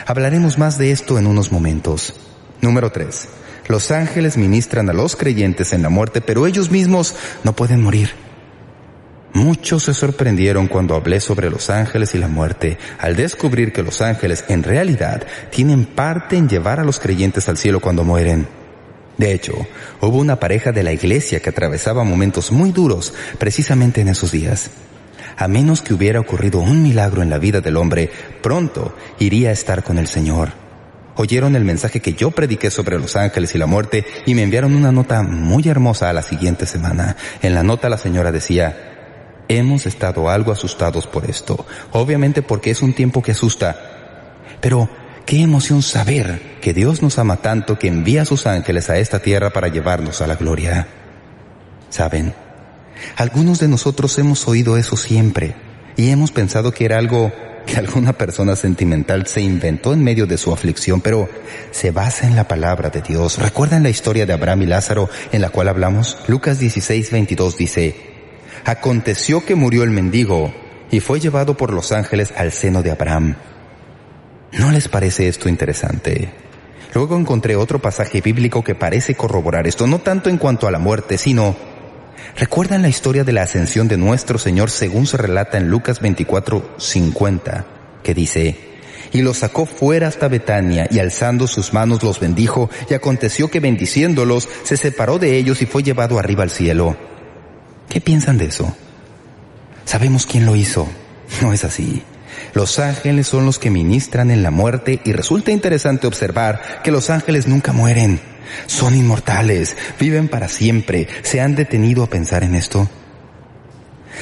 Hablaremos 0.06 0.58
más 0.58 0.78
de 0.78 0.90
esto 0.90 1.18
en 1.18 1.26
unos 1.26 1.52
momentos. 1.52 2.14
Número 2.60 2.90
3. 2.90 3.28
Los 3.68 3.90
ángeles 3.90 4.36
ministran 4.36 4.88
a 4.88 4.92
los 4.92 5.16
creyentes 5.16 5.72
en 5.72 5.82
la 5.82 5.88
muerte, 5.88 6.20
pero 6.20 6.46
ellos 6.46 6.70
mismos 6.70 7.14
no 7.42 7.54
pueden 7.54 7.82
morir. 7.82 8.10
Muchos 9.32 9.82
se 9.82 9.94
sorprendieron 9.94 10.66
cuando 10.66 10.94
hablé 10.94 11.20
sobre 11.20 11.50
los 11.50 11.68
ángeles 11.68 12.14
y 12.14 12.18
la 12.18 12.28
muerte, 12.28 12.78
al 12.98 13.16
descubrir 13.16 13.72
que 13.72 13.82
los 13.82 14.00
ángeles 14.00 14.44
en 14.48 14.62
realidad 14.62 15.26
tienen 15.50 15.84
parte 15.84 16.36
en 16.36 16.48
llevar 16.48 16.80
a 16.80 16.84
los 16.84 16.98
creyentes 16.98 17.48
al 17.48 17.58
cielo 17.58 17.80
cuando 17.80 18.04
mueren. 18.04 18.46
De 19.18 19.32
hecho, 19.32 19.54
hubo 20.00 20.18
una 20.18 20.40
pareja 20.40 20.72
de 20.72 20.82
la 20.82 20.92
iglesia 20.92 21.40
que 21.40 21.50
atravesaba 21.50 22.04
momentos 22.04 22.52
muy 22.52 22.72
duros 22.72 23.12
precisamente 23.38 24.00
en 24.00 24.08
esos 24.08 24.30
días 24.30 24.70
a 25.36 25.48
menos 25.48 25.82
que 25.82 25.94
hubiera 25.94 26.20
ocurrido 26.20 26.60
un 26.60 26.82
milagro 26.82 27.22
en 27.22 27.30
la 27.30 27.38
vida 27.38 27.60
del 27.60 27.76
hombre, 27.76 28.10
pronto 28.42 28.94
iría 29.18 29.50
a 29.50 29.52
estar 29.52 29.82
con 29.82 29.98
el 29.98 30.06
Señor. 30.06 30.50
Oyeron 31.16 31.56
el 31.56 31.64
mensaje 31.64 32.00
que 32.00 32.12
yo 32.12 32.30
prediqué 32.30 32.70
sobre 32.70 32.98
los 32.98 33.16
ángeles 33.16 33.54
y 33.54 33.58
la 33.58 33.66
muerte 33.66 34.04
y 34.26 34.34
me 34.34 34.42
enviaron 34.42 34.74
una 34.74 34.92
nota 34.92 35.22
muy 35.22 35.66
hermosa 35.66 36.10
a 36.10 36.12
la 36.12 36.22
siguiente 36.22 36.66
semana. 36.66 37.16
En 37.42 37.54
la 37.54 37.62
nota 37.62 37.88
la 37.88 37.96
señora 37.96 38.32
decía, 38.32 39.44
hemos 39.48 39.86
estado 39.86 40.28
algo 40.28 40.52
asustados 40.52 41.06
por 41.06 41.28
esto, 41.28 41.66
obviamente 41.92 42.42
porque 42.42 42.70
es 42.70 42.82
un 42.82 42.92
tiempo 42.92 43.22
que 43.22 43.32
asusta. 43.32 43.76
Pero, 44.60 44.90
qué 45.24 45.40
emoción 45.40 45.82
saber 45.82 46.58
que 46.60 46.74
Dios 46.74 47.02
nos 47.02 47.18
ama 47.18 47.36
tanto 47.36 47.78
que 47.78 47.88
envía 47.88 48.22
a 48.22 48.26
sus 48.26 48.46
ángeles 48.46 48.90
a 48.90 48.98
esta 48.98 49.20
tierra 49.20 49.50
para 49.50 49.68
llevarnos 49.68 50.20
a 50.20 50.26
la 50.26 50.34
gloria. 50.34 50.86
¿Saben? 51.88 52.45
Algunos 53.16 53.58
de 53.58 53.68
nosotros 53.68 54.18
hemos 54.18 54.46
oído 54.48 54.76
eso 54.76 54.96
siempre 54.96 55.54
y 55.96 56.10
hemos 56.10 56.32
pensado 56.32 56.72
que 56.72 56.84
era 56.84 56.98
algo 56.98 57.32
que 57.66 57.76
alguna 57.76 58.12
persona 58.12 58.54
sentimental 58.54 59.26
se 59.26 59.40
inventó 59.40 59.92
en 59.92 60.02
medio 60.02 60.26
de 60.26 60.38
su 60.38 60.52
aflicción, 60.52 61.00
pero 61.00 61.28
se 61.72 61.90
basa 61.90 62.26
en 62.26 62.36
la 62.36 62.46
palabra 62.46 62.90
de 62.90 63.02
Dios. 63.02 63.38
¿Recuerdan 63.38 63.82
la 63.82 63.90
historia 63.90 64.24
de 64.24 64.32
Abraham 64.32 64.62
y 64.62 64.66
Lázaro 64.66 65.10
en 65.32 65.42
la 65.42 65.50
cual 65.50 65.68
hablamos? 65.68 66.16
Lucas 66.28 66.60
16, 66.60 67.10
22 67.10 67.56
dice, 67.56 67.96
Aconteció 68.64 69.44
que 69.44 69.56
murió 69.56 69.82
el 69.82 69.90
mendigo 69.90 70.54
y 70.90 71.00
fue 71.00 71.20
llevado 71.20 71.56
por 71.56 71.72
los 71.72 71.92
ángeles 71.92 72.32
al 72.36 72.52
seno 72.52 72.82
de 72.82 72.92
Abraham. 72.92 73.36
¿No 74.52 74.70
les 74.70 74.88
parece 74.88 75.28
esto 75.28 75.48
interesante? 75.48 76.30
Luego 76.94 77.18
encontré 77.18 77.56
otro 77.56 77.80
pasaje 77.80 78.20
bíblico 78.20 78.64
que 78.64 78.74
parece 78.74 79.14
corroborar 79.16 79.66
esto, 79.66 79.86
no 79.86 79.98
tanto 79.98 80.30
en 80.30 80.38
cuanto 80.38 80.66
a 80.66 80.70
la 80.70 80.78
muerte, 80.78 81.18
sino 81.18 81.56
¿Recuerdan 82.34 82.82
la 82.82 82.88
historia 82.88 83.24
de 83.24 83.32
la 83.32 83.42
ascensión 83.42 83.88
de 83.88 83.96
nuestro 83.96 84.38
Señor 84.38 84.70
según 84.70 85.06
se 85.06 85.16
relata 85.16 85.58
en 85.58 85.68
Lucas 85.68 86.00
24, 86.00 86.74
50, 86.78 87.66
que 88.02 88.14
dice, 88.14 88.56
y 89.12 89.22
los 89.22 89.38
sacó 89.38 89.66
fuera 89.66 90.08
hasta 90.08 90.28
Betania 90.28 90.88
y 90.90 90.98
alzando 90.98 91.46
sus 91.46 91.72
manos 91.72 92.02
los 92.02 92.20
bendijo 92.20 92.70
y 92.90 92.94
aconteció 92.94 93.48
que 93.48 93.60
bendiciéndolos 93.60 94.48
se 94.64 94.76
separó 94.76 95.18
de 95.18 95.36
ellos 95.36 95.62
y 95.62 95.66
fue 95.66 95.82
llevado 95.82 96.18
arriba 96.18 96.42
al 96.42 96.50
cielo. 96.50 96.96
¿Qué 97.88 98.00
piensan 98.00 98.36
de 98.36 98.46
eso? 98.46 98.76
Sabemos 99.84 100.26
quién 100.26 100.46
lo 100.46 100.56
hizo. 100.56 100.88
No 101.42 101.52
es 101.52 101.64
así. 101.64 102.02
Los 102.54 102.78
ángeles 102.78 103.26
son 103.26 103.46
los 103.46 103.58
que 103.58 103.70
ministran 103.70 104.30
en 104.30 104.42
la 104.42 104.50
muerte 104.50 105.00
y 105.04 105.12
resulta 105.12 105.50
interesante 105.50 106.06
observar 106.06 106.80
que 106.84 106.90
los 106.90 107.10
ángeles 107.10 107.46
nunca 107.48 107.72
mueren. 107.72 108.20
Son 108.66 108.94
inmortales, 108.94 109.76
viven 109.98 110.28
para 110.28 110.48
siempre. 110.48 111.08
¿Se 111.22 111.40
han 111.40 111.54
detenido 111.54 112.02
a 112.02 112.10
pensar 112.10 112.44
en 112.44 112.54
esto? 112.54 112.88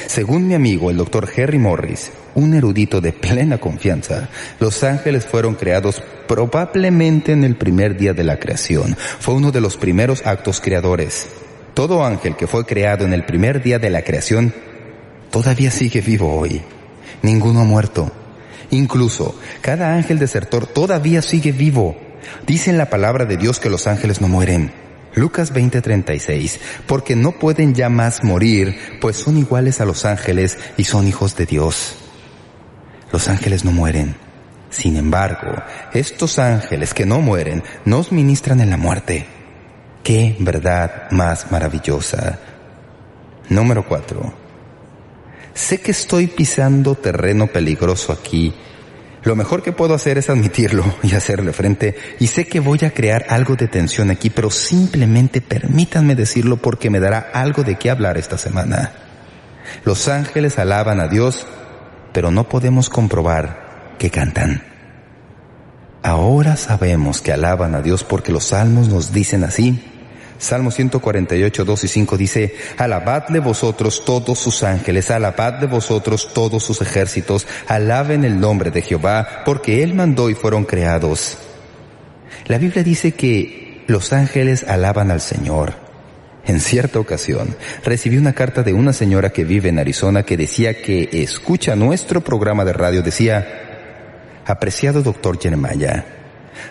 Según 0.07 0.47
mi 0.47 0.53
amigo, 0.53 0.91
el 0.91 0.97
doctor 0.97 1.29
Henry 1.35 1.57
Morris, 1.57 2.11
un 2.35 2.53
erudito 2.53 3.01
de 3.01 3.13
plena 3.13 3.57
confianza, 3.57 4.29
los 4.59 4.83
ángeles 4.83 5.25
fueron 5.25 5.55
creados 5.55 6.03
probablemente 6.27 7.31
en 7.31 7.43
el 7.43 7.55
primer 7.55 7.97
día 7.97 8.13
de 8.13 8.23
la 8.23 8.37
creación. 8.37 8.95
Fue 9.19 9.33
uno 9.33 9.51
de 9.51 9.61
los 9.61 9.77
primeros 9.77 10.25
actos 10.25 10.61
creadores. 10.61 11.27
Todo 11.73 12.05
ángel 12.05 12.35
que 12.35 12.47
fue 12.47 12.65
creado 12.65 13.05
en 13.05 13.13
el 13.13 13.25
primer 13.25 13.63
día 13.63 13.79
de 13.79 13.89
la 13.89 14.03
creación 14.03 14.53
todavía 15.31 15.71
sigue 15.71 16.01
vivo 16.01 16.33
hoy. 16.39 16.61
Ninguno 17.21 17.61
ha 17.61 17.65
muerto. 17.65 18.11
Incluso 18.71 19.37
cada 19.61 19.93
ángel 19.95 20.19
desertor 20.19 20.67
todavía 20.67 21.21
sigue 21.21 21.51
vivo. 21.51 21.97
Dice 22.45 22.69
en 22.69 22.77
la 22.77 22.89
palabra 22.89 23.25
de 23.25 23.37
Dios 23.37 23.59
que 23.59 23.69
los 23.69 23.87
ángeles 23.87 24.21
no 24.21 24.27
mueren. 24.27 24.71
Lucas 25.15 25.53
20:36, 25.53 26.59
porque 26.87 27.15
no 27.15 27.31
pueden 27.31 27.73
ya 27.73 27.89
más 27.89 28.23
morir, 28.23 28.77
pues 28.99 29.15
son 29.15 29.37
iguales 29.37 29.79
a 29.79 29.85
los 29.85 30.03
ángeles 30.05 30.57
y 30.77 30.83
son 30.83 31.07
hijos 31.07 31.35
de 31.37 31.45
Dios. 31.45 31.95
Los 33.11 33.29
ángeles 33.29 33.63
no 33.63 33.71
mueren. 33.71 34.15
Sin 34.69 34.97
embargo, 34.97 35.53
estos 35.93 36.37
ángeles 36.37 36.93
que 36.93 37.05
no 37.05 37.21
mueren 37.21 37.63
nos 37.85 38.11
ministran 38.11 38.59
en 38.59 38.69
la 38.69 38.77
muerte. 38.77 39.25
¡Qué 40.03 40.35
verdad 40.39 41.09
más 41.11 41.49
maravillosa! 41.51 42.39
Número 43.47 43.87
4. 43.87 44.33
Sé 45.53 45.79
que 45.79 45.91
estoy 45.91 46.27
pisando 46.27 46.95
terreno 46.95 47.47
peligroso 47.47 48.11
aquí 48.11 48.53
lo 49.25 49.35
mejor 49.35 49.63
que 49.63 49.71
puedo 49.71 49.95
hacer 49.95 50.19
es 50.19 50.29
admitirlo 50.29 50.85
y 51.01 51.15
hacerle 51.15 51.51
frente. 51.51 51.95
Y 52.19 52.27
sé 52.27 52.47
que 52.47 52.59
voy 52.59 52.79
a 52.85 52.93
crear 52.93 53.25
algo 53.29 53.55
de 53.55 53.67
tensión 53.67 54.11
aquí, 54.11 54.29
pero 54.29 54.51
simplemente 54.51 55.41
permítanme 55.41 56.15
decirlo 56.15 56.57
porque 56.57 56.91
me 56.91 56.99
dará 56.99 57.31
algo 57.33 57.63
de 57.63 57.75
qué 57.75 57.89
hablar 57.89 58.19
esta 58.19 58.37
semana. 58.37 58.91
Los 59.83 60.07
ángeles 60.07 60.59
alaban 60.59 60.99
a 60.99 61.07
Dios, 61.07 61.47
pero 62.13 62.29
no 62.29 62.47
podemos 62.47 62.89
comprobar 62.89 63.95
que 63.97 64.11
cantan. 64.11 64.61
Ahora 66.03 66.55
sabemos 66.55 67.21
que 67.21 67.33
alaban 67.33 67.73
a 67.73 67.81
Dios 67.81 68.03
porque 68.03 68.31
los 68.31 68.45
salmos 68.45 68.89
nos 68.89 69.11
dicen 69.11 69.43
así. 69.43 69.83
Salmo 70.37 70.71
148, 70.71 71.65
2 71.65 71.83
y 71.83 71.87
5 71.87 72.17
dice, 72.17 72.55
Alabadle 72.77 73.39
vosotros 73.39 74.03
todos 74.05 74.37
sus 74.37 74.63
ángeles, 74.63 75.09
alabadle 75.11 75.67
vosotros 75.67 76.33
todos 76.33 76.63
sus 76.63 76.81
ejércitos, 76.81 77.47
alaben 77.67 78.25
el 78.25 78.39
nombre 78.39 78.71
de 78.71 78.81
Jehová, 78.81 79.43
porque 79.45 79.81
Él 79.83 79.93
mandó 79.93 80.29
y 80.29 80.35
fueron 80.35 80.65
creados. 80.65 81.37
La 82.47 82.57
Biblia 82.57 82.83
dice 82.83 83.13
que 83.13 83.83
los 83.87 84.13
ángeles 84.13 84.65
alaban 84.67 85.11
al 85.11 85.21
Señor. 85.21 85.85
En 86.47 86.59
cierta 86.59 86.99
ocasión, 86.99 87.55
recibí 87.83 88.17
una 88.17 88.33
carta 88.33 88.61
de 88.61 88.73
una 88.73 88.93
señora 88.93 89.31
que 89.31 89.43
vive 89.43 89.69
en 89.69 89.79
Arizona 89.79 90.23
que 90.23 90.37
decía 90.37 90.79
que 90.79 91.09
escucha 91.11 91.75
nuestro 91.75 92.21
programa 92.21 92.63
de 92.65 92.73
radio, 92.73 93.01
decía, 93.01 94.43
apreciado 94.45 95.01
doctor 95.01 95.39
Jeremiah, 95.41 96.05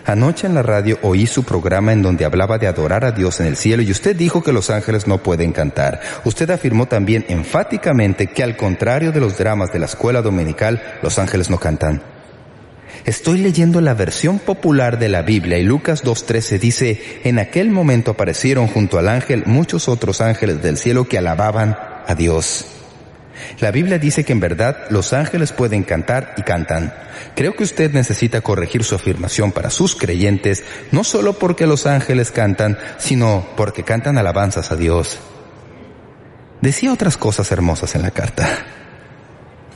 Anoche 0.05 0.47
en 0.47 0.53
la 0.53 0.61
radio 0.61 0.99
oí 1.01 1.27
su 1.27 1.43
programa 1.43 1.93
en 1.93 2.01
donde 2.01 2.25
hablaba 2.25 2.57
de 2.57 2.67
adorar 2.67 3.05
a 3.05 3.11
Dios 3.11 3.39
en 3.39 3.47
el 3.47 3.57
cielo 3.57 3.83
y 3.83 3.91
usted 3.91 4.15
dijo 4.15 4.43
que 4.43 4.53
los 4.53 4.69
ángeles 4.69 5.07
no 5.07 5.19
pueden 5.19 5.51
cantar. 5.51 6.01
Usted 6.23 6.49
afirmó 6.49 6.87
también 6.87 7.25
enfáticamente 7.27 8.27
que 8.27 8.43
al 8.43 8.57
contrario 8.57 9.11
de 9.11 9.19
los 9.19 9.37
dramas 9.37 9.71
de 9.71 9.79
la 9.79 9.85
escuela 9.85 10.21
dominical, 10.21 10.81
los 11.01 11.19
ángeles 11.19 11.49
no 11.49 11.57
cantan. 11.57 12.01
Estoy 13.03 13.39
leyendo 13.39 13.81
la 13.81 13.93
versión 13.93 14.39
popular 14.39 14.97
de 14.97 15.09
la 15.09 15.21
Biblia 15.21 15.57
y 15.57 15.63
Lucas 15.63 16.03
2.13 16.03 16.59
dice, 16.59 17.19
en 17.23 17.39
aquel 17.39 17.69
momento 17.69 18.11
aparecieron 18.11 18.67
junto 18.67 18.97
al 18.97 19.09
ángel 19.09 19.43
muchos 19.45 19.87
otros 19.89 20.21
ángeles 20.21 20.61
del 20.63 20.77
cielo 20.77 21.07
que 21.07 21.17
alababan 21.17 21.77
a 22.07 22.15
Dios. 22.15 22.65
La 23.59 23.71
Biblia 23.71 23.97
dice 23.97 24.23
que 24.23 24.33
en 24.33 24.39
verdad 24.39 24.85
los 24.89 25.13
ángeles 25.13 25.51
pueden 25.51 25.83
cantar 25.83 26.33
y 26.37 26.41
cantan. 26.43 26.93
Creo 27.35 27.55
que 27.55 27.63
usted 27.63 27.91
necesita 27.91 28.41
corregir 28.41 28.83
su 28.83 28.95
afirmación 28.95 29.51
para 29.51 29.69
sus 29.69 29.95
creyentes, 29.95 30.63
no 30.91 31.03
solo 31.03 31.33
porque 31.33 31.67
los 31.67 31.85
ángeles 31.85 32.31
cantan, 32.31 32.77
sino 32.97 33.47
porque 33.55 33.83
cantan 33.83 34.17
alabanzas 34.17 34.71
a 34.71 34.75
Dios. 34.75 35.19
Decía 36.61 36.93
otras 36.93 37.17
cosas 37.17 37.51
hermosas 37.51 37.95
en 37.95 38.01
la 38.01 38.11
carta. 38.11 38.65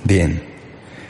Bien, 0.04 0.42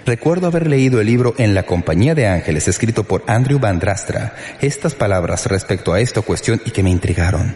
recuerdo 0.06 0.48
haber 0.48 0.68
leído 0.68 1.00
el 1.00 1.08
libro 1.08 1.36
En 1.38 1.53
la 1.53 1.63
compañía 1.63 2.15
de 2.15 2.27
ángeles, 2.27 2.68
escrito 2.68 3.03
por 3.03 3.24
Andrew 3.27 3.60
Van 3.60 3.79
Drastra, 3.79 4.36
estas 4.62 4.96
palabras 4.96 5.46
respecto 5.46 5.94
a 5.94 6.00
esta 6.00 6.22
cuestión 6.22 6.62
y 6.65 6.72
que 6.72 6.84
me 6.84 6.89
intrigaron. 6.89 7.56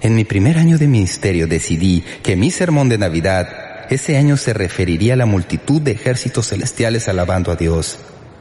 En 0.00 0.14
mi 0.14 0.24
primer 0.24 0.58
año 0.58 0.78
de 0.78 0.86
ministerio 0.86 1.46
decidí 1.46 2.04
que 2.22 2.36
mi 2.36 2.50
sermón 2.50 2.88
de 2.88 2.98
Navidad 2.98 3.48
ese 3.94 4.16
año 4.16 4.36
se 4.36 4.52
referiría 4.52 5.14
a 5.14 5.16
la 5.16 5.26
multitud 5.26 5.80
de 5.80 5.92
ejércitos 5.92 6.48
celestiales 6.48 7.08
alabando 7.08 7.52
a 7.52 7.56
Dios. 7.56 7.98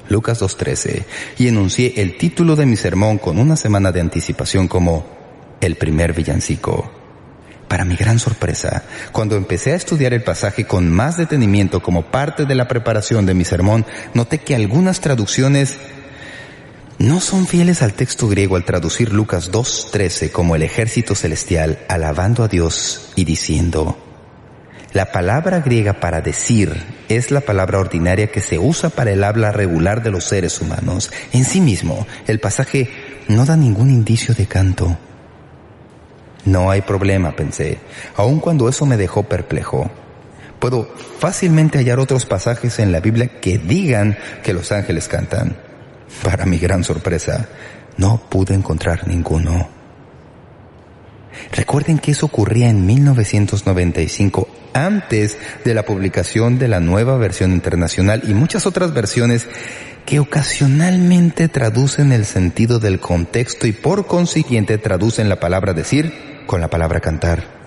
Lucas 0.09 0.41
2.13. 0.41 1.03
Y 1.37 1.47
enuncié 1.47 1.93
el 1.97 2.17
título 2.17 2.55
de 2.55 2.65
mi 2.65 2.75
sermón 2.75 3.17
con 3.17 3.37
una 3.37 3.55
semana 3.57 3.91
de 3.91 4.01
anticipación 4.01 4.67
como 4.67 5.05
El 5.61 5.75
primer 5.75 6.13
villancico. 6.13 6.91
Para 7.67 7.85
mi 7.85 7.95
gran 7.95 8.19
sorpresa, 8.19 8.83
cuando 9.13 9.37
empecé 9.37 9.71
a 9.71 9.75
estudiar 9.75 10.13
el 10.13 10.23
pasaje 10.23 10.65
con 10.65 10.89
más 10.89 11.17
detenimiento 11.17 11.81
como 11.81 12.03
parte 12.03 12.45
de 12.45 12.55
la 12.55 12.67
preparación 12.67 13.25
de 13.25 13.33
mi 13.33 13.45
sermón, 13.45 13.85
noté 14.13 14.39
que 14.39 14.55
algunas 14.55 14.99
traducciones 14.99 15.77
no 16.97 17.21
son 17.21 17.47
fieles 17.47 17.81
al 17.81 17.93
texto 17.93 18.27
griego 18.27 18.57
al 18.57 18.65
traducir 18.65 19.13
Lucas 19.13 19.51
2.13 19.51 20.31
como 20.31 20.55
el 20.55 20.63
ejército 20.63 21.15
celestial 21.15 21.79
alabando 21.87 22.43
a 22.43 22.49
Dios 22.49 23.11
y 23.15 23.23
diciendo, 23.23 24.10
la 24.93 25.11
palabra 25.11 25.61
griega 25.61 25.93
para 25.93 26.21
decir 26.21 26.83
es 27.07 27.31
la 27.31 27.41
palabra 27.41 27.79
ordinaria 27.79 28.27
que 28.27 28.41
se 28.41 28.59
usa 28.59 28.89
para 28.89 29.11
el 29.11 29.23
habla 29.23 29.51
regular 29.51 30.03
de 30.03 30.11
los 30.11 30.25
seres 30.25 30.59
humanos. 30.59 31.11
En 31.31 31.45
sí 31.45 31.61
mismo, 31.61 32.05
el 32.27 32.39
pasaje 32.39 32.89
no 33.29 33.45
da 33.45 33.55
ningún 33.55 33.89
indicio 33.89 34.35
de 34.35 34.47
canto. 34.47 34.97
No 36.43 36.71
hay 36.71 36.81
problema, 36.81 37.35
pensé, 37.35 37.77
aun 38.15 38.39
cuando 38.39 38.67
eso 38.67 38.85
me 38.85 38.97
dejó 38.97 39.23
perplejo. 39.23 39.89
Puedo 40.59 40.93
fácilmente 41.19 41.77
hallar 41.77 41.99
otros 41.99 42.25
pasajes 42.25 42.79
en 42.79 42.91
la 42.91 42.99
Biblia 42.99 43.39
que 43.39 43.57
digan 43.57 44.17
que 44.43 44.53
los 44.53 44.71
ángeles 44.71 45.07
cantan. 45.07 45.55
Para 46.23 46.45
mi 46.45 46.57
gran 46.57 46.83
sorpresa, 46.83 47.47
no 47.97 48.17
pude 48.29 48.53
encontrar 48.53 49.07
ninguno. 49.07 49.80
Recuerden 51.51 51.99
que 51.99 52.11
eso 52.11 52.25
ocurría 52.25 52.69
en 52.69 52.85
1995 52.85 54.47
antes 54.73 55.37
de 55.65 55.73
la 55.73 55.83
publicación 55.83 56.57
de 56.57 56.67
la 56.67 56.79
nueva 56.79 57.17
versión 57.17 57.51
internacional 57.51 58.21
y 58.25 58.33
muchas 58.33 58.65
otras 58.65 58.93
versiones 58.93 59.47
que 60.05 60.19
ocasionalmente 60.19 61.47
traducen 61.47 62.11
el 62.11 62.25
sentido 62.25 62.79
del 62.79 62.99
contexto 62.99 63.67
y 63.67 63.71
por 63.71 64.07
consiguiente 64.07 64.77
traducen 64.77 65.29
la 65.29 65.39
palabra 65.39 65.73
decir 65.73 66.13
con 66.47 66.61
la 66.61 66.69
palabra 66.69 66.99
cantar. 66.99 67.61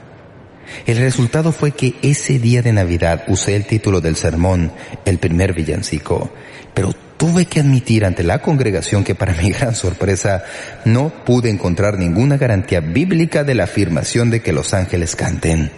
El 0.87 0.97
resultado 0.99 1.52
fue 1.52 1.73
que 1.73 1.94
ese 2.02 2.38
día 2.38 2.62
de 2.62 2.73
Navidad 2.73 3.25
usé 3.28 3.54
el 3.54 3.66
título 3.66 4.00
del 4.00 4.16
sermón, 4.16 4.73
el 5.04 5.18
primer 5.18 5.52
villancico, 5.52 6.33
pero 6.73 6.92
tuve 7.25 7.47
que 7.47 7.61
admitir 7.61 8.04
ante 8.04 8.23
la 8.23 8.43
congregación 8.43 9.02
que 9.02 9.14
para 9.14 9.33
mi 9.43 9.50
gran 9.50 9.75
sorpresa 9.75 10.45
no 10.85 11.09
pude 11.25 11.49
encontrar 11.49 11.97
ninguna 11.97 12.37
garantía 12.37 12.81
bíblica 12.81 13.45
de 13.45 13.54
la 13.54 13.64
afirmación 13.64 14.28
de 14.28 14.43
que 14.43 14.52
los 14.52 14.75
ángeles 14.75 15.16
canten. 15.16 15.71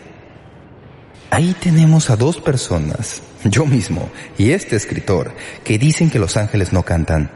Ahí 1.31 1.55
tenemos 1.61 2.11
a 2.11 2.17
dos 2.17 2.41
personas, 2.41 3.23
yo 3.45 3.65
mismo 3.65 4.11
y 4.37 4.50
este 4.50 4.75
escritor, 4.75 5.37
que 5.62 5.79
dicen 5.79 6.11
que 6.11 6.19
los 6.19 6.37
ángeles 6.37 6.73
no 6.73 6.83
cantan. 6.83 7.31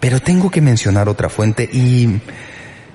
Pero 0.00 0.20
tengo 0.20 0.50
que 0.50 0.62
mencionar 0.62 1.10
otra 1.10 1.28
fuente 1.28 1.68
y 1.70 2.22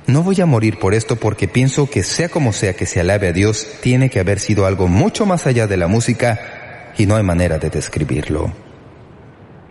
no 0.07 0.23
voy 0.23 0.41
a 0.41 0.47
morir 0.47 0.79
por 0.79 0.95
esto 0.95 1.17
porque 1.17 1.47
pienso 1.47 1.87
que 1.87 2.01
sea 2.01 2.29
como 2.29 2.51
sea 2.51 2.73
que 2.73 2.87
se 2.87 2.99
alabe 2.99 3.27
a 3.27 3.33
Dios, 3.33 3.67
tiene 3.83 4.09
que 4.09 4.19
haber 4.19 4.39
sido 4.39 4.65
algo 4.65 4.87
mucho 4.87 5.27
más 5.27 5.45
allá 5.45 5.67
de 5.67 5.77
la 5.77 5.85
música 5.85 6.93
y 6.97 7.05
no 7.05 7.15
hay 7.15 7.21
manera 7.21 7.59
de 7.59 7.69
describirlo. 7.69 8.68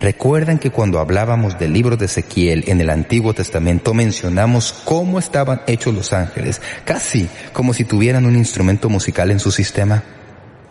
Recuerdan 0.01 0.59
que 0.59 0.71
cuando 0.71 1.01
hablábamos 1.01 1.59
del 1.59 1.73
libro 1.73 1.97
de 1.97 2.07
Ezequiel 2.07 2.65
en 2.69 2.81
el 2.81 2.89
Antiguo 2.89 3.35
Testamento 3.35 3.95
mencionamos 3.95 4.73
cómo 4.85 5.19
estaban 5.19 5.63
hechos 5.67 5.93
los 5.93 6.13
ángeles, 6.13 6.61
casi 6.85 7.29
como 7.53 7.75
si 7.75 7.85
tuvieran 7.85 8.25
un 8.25 8.37
instrumento 8.37 8.89
musical 8.89 9.33
en 9.33 9.41
su 9.41 9.51
sistema. 9.51 10.05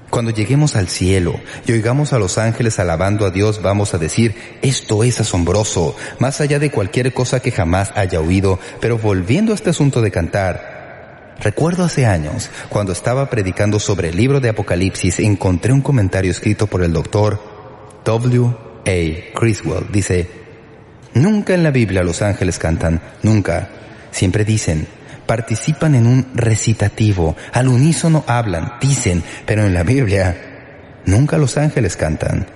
Cuando 0.09 0.31
lleguemos 0.31 0.77
al 0.77 0.87
cielo 0.87 1.37
y 1.65 1.73
oigamos 1.73 2.13
a 2.13 2.19
los 2.19 2.37
ángeles 2.37 2.79
alabando 2.79 3.25
a 3.25 3.29
Dios, 3.29 3.61
vamos 3.61 3.93
a 3.93 3.97
decir, 3.97 4.33
esto 4.61 5.03
es 5.03 5.19
asombroso, 5.19 5.97
más 6.19 6.39
allá 6.39 6.57
de 6.59 6.71
cualquier 6.71 7.13
cosa 7.13 7.41
que 7.41 7.51
jamás 7.51 7.91
haya 7.95 8.21
oído. 8.21 8.59
Pero 8.79 8.97
volviendo 8.97 9.51
a 9.51 9.55
este 9.55 9.71
asunto 9.71 10.01
de 10.01 10.11
cantar, 10.11 11.35
recuerdo 11.41 11.83
hace 11.83 12.05
años, 12.05 12.49
cuando 12.69 12.93
estaba 12.93 13.29
predicando 13.29 13.77
sobre 13.81 14.07
el 14.07 14.15
libro 14.15 14.39
de 14.39 14.47
Apocalipsis, 14.47 15.19
encontré 15.19 15.73
un 15.73 15.81
comentario 15.81 16.31
escrito 16.31 16.67
por 16.67 16.81
el 16.81 16.93
doctor 16.93 17.41
W. 18.05 18.66
A. 18.87 19.37
Criswell. 19.37 19.87
Dice, 19.91 20.27
nunca 21.13 21.53
en 21.53 21.63
la 21.63 21.71
Biblia 21.71 22.03
los 22.03 22.21
ángeles 22.21 22.57
cantan, 22.57 23.01
nunca. 23.21 23.69
Siempre 24.11 24.45
dicen, 24.45 24.87
participan 25.25 25.95
en 25.95 26.07
un 26.07 26.27
recitativo, 26.33 27.35
al 27.53 27.67
unísono 27.67 28.23
hablan, 28.27 28.73
dicen, 28.81 29.23
pero 29.45 29.65
en 29.65 29.73
la 29.73 29.83
Biblia 29.83 31.01
nunca 31.05 31.37
los 31.37 31.57
ángeles 31.57 31.97
cantan. 31.97 32.47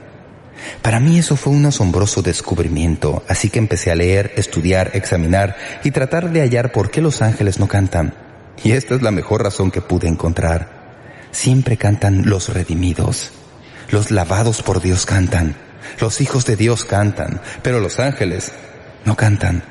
Para 0.82 1.00
mí 1.00 1.20
eso 1.20 1.36
fue 1.36 1.54
un 1.54 1.66
asombroso 1.66 2.22
descubrimiento, 2.22 3.24
así 3.28 3.50
que 3.50 3.60
empecé 3.60 3.92
a 3.92 3.96
leer, 3.96 4.32
estudiar, 4.36 4.92
examinar 4.94 5.56
y 5.84 5.92
tratar 5.92 6.32
de 6.32 6.42
hallar 6.42 6.72
por 6.72 6.92
qué 6.92 7.02
los 7.02 7.22
ángeles 7.22 7.60
no 7.60 7.68
cantan. 7.68 8.14
Y 8.64 8.72
esta 8.74 8.96
es 8.96 9.02
la 9.02 9.12
mejor 9.12 9.44
razón 9.44 9.72
que 9.72 9.82
pude 9.82 10.08
encontrar. 10.08 10.82
Siempre 11.32 11.78
cantan 11.78 12.30
los 12.30 12.50
redimidos. 12.50 13.32
Los 13.90 14.12
lavados 14.12 14.62
por 14.62 14.82
Dios 14.82 15.06
cantan. 15.06 15.56
Los 16.00 16.21
hijos 16.21 16.45
de 16.45 16.55
Dios 16.55 16.86
cantan, 16.86 17.41
pero 17.62 17.79
los 17.79 18.00
ángeles 18.00 18.51
no 19.05 19.15
cantan. 19.15 19.63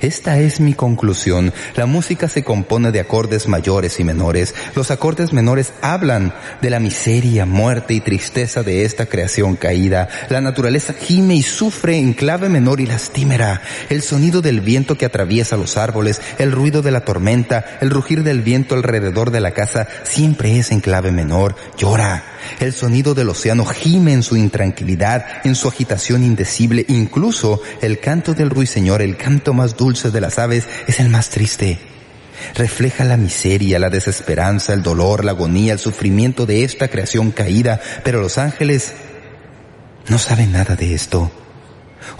Esta 0.00 0.38
es 0.38 0.60
mi 0.60 0.74
conclusión. 0.74 1.52
La 1.74 1.86
música 1.86 2.28
se 2.28 2.44
compone 2.44 2.92
de 2.92 3.00
acordes 3.00 3.48
mayores 3.48 3.98
y 3.98 4.04
menores. 4.04 4.54
Los 4.76 4.92
acordes 4.92 5.32
menores 5.32 5.72
hablan 5.82 6.32
de 6.62 6.70
la 6.70 6.78
miseria, 6.78 7.46
muerte 7.46 7.94
y 7.94 8.00
tristeza 8.00 8.62
de 8.62 8.84
esta 8.84 9.06
creación 9.06 9.56
caída. 9.56 10.08
La 10.28 10.40
naturaleza 10.40 10.92
gime 10.92 11.34
y 11.34 11.42
sufre 11.42 11.98
en 11.98 12.12
clave 12.12 12.48
menor 12.48 12.80
y 12.80 12.86
lastimera. 12.86 13.60
El 13.88 14.02
sonido 14.02 14.40
del 14.40 14.60
viento 14.60 14.96
que 14.96 15.06
atraviesa 15.06 15.56
los 15.56 15.76
árboles, 15.76 16.20
el 16.38 16.52
ruido 16.52 16.80
de 16.80 16.92
la 16.92 17.00
tormenta, 17.00 17.64
el 17.80 17.90
rugir 17.90 18.22
del 18.22 18.42
viento 18.42 18.76
alrededor 18.76 19.32
de 19.32 19.40
la 19.40 19.50
casa, 19.50 19.88
siempre 20.04 20.58
es 20.58 20.70
en 20.70 20.80
clave 20.80 21.10
menor. 21.10 21.56
Llora. 21.76 22.22
El 22.60 22.72
sonido 22.72 23.14
del 23.14 23.28
océano 23.28 23.64
gime 23.64 24.12
en 24.12 24.22
su 24.22 24.36
intranquilidad, 24.36 25.26
en 25.44 25.54
su 25.54 25.68
agitación 25.68 26.24
indecible. 26.24 26.84
Incluso 26.88 27.60
el 27.80 28.00
canto 28.00 28.34
del 28.34 28.50
ruiseñor, 28.50 29.02
el 29.02 29.16
canto 29.16 29.54
más 29.54 29.76
dulce 29.76 30.10
de 30.10 30.20
las 30.20 30.38
aves, 30.38 30.66
es 30.86 31.00
el 31.00 31.08
más 31.08 31.30
triste. 31.30 31.78
Refleja 32.54 33.04
la 33.04 33.16
miseria, 33.16 33.78
la 33.78 33.90
desesperanza, 33.90 34.72
el 34.72 34.82
dolor, 34.82 35.24
la 35.24 35.32
agonía, 35.32 35.72
el 35.72 35.78
sufrimiento 35.78 36.46
de 36.46 36.64
esta 36.64 36.88
creación 36.88 37.30
caída. 37.30 37.80
Pero 38.04 38.20
los 38.20 38.38
ángeles 38.38 38.92
no 40.08 40.18
saben 40.18 40.52
nada 40.52 40.76
de 40.76 40.94
esto. 40.94 41.30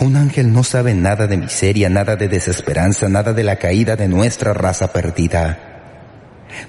Un 0.01 0.16
ángel 0.16 0.53
no 0.53 0.64
sabe 0.64 0.95
nada 0.95 1.27
de 1.27 1.37
miseria, 1.37 1.88
nada 1.88 2.16
de 2.16 2.29
desesperanza, 2.29 3.09
nada 3.09 3.33
de 3.33 3.45
la 3.45 3.57
caída 3.57 3.97
de 3.97 4.09
nuestra 4.09 4.53
raza 4.53 4.92
perdida. 4.92 5.67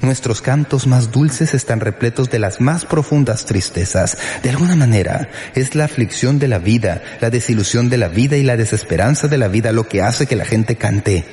Nuestros 0.02 0.42
cantos 0.42 0.88
más 0.88 1.12
dulces 1.12 1.54
están 1.54 1.80
repletos 1.80 2.30
de 2.30 2.40
las 2.40 2.62
más 2.62 2.86
profundas 2.86 3.46
tristezas. 3.46 4.18
De 4.44 4.50
alguna 4.50 4.76
manera, 4.76 5.30
es 5.56 5.76
la 5.76 5.86
aflicción 5.86 6.40
de 6.40 6.48
la 6.48 6.60
vida, 6.60 7.02
la 7.22 7.30
desilusión 7.30 7.90
de 7.90 7.98
la 7.98 8.08
vida 8.08 8.38
y 8.38 8.44
la 8.44 8.58
desesperanza 8.58 9.28
de 9.28 9.38
la 9.38 9.48
vida 9.48 9.72
lo 9.72 9.88
que 9.88 10.02
hace 10.02 10.26
que 10.26 10.36
la 10.36 10.46
gente 10.46 10.76
cante, 10.76 11.26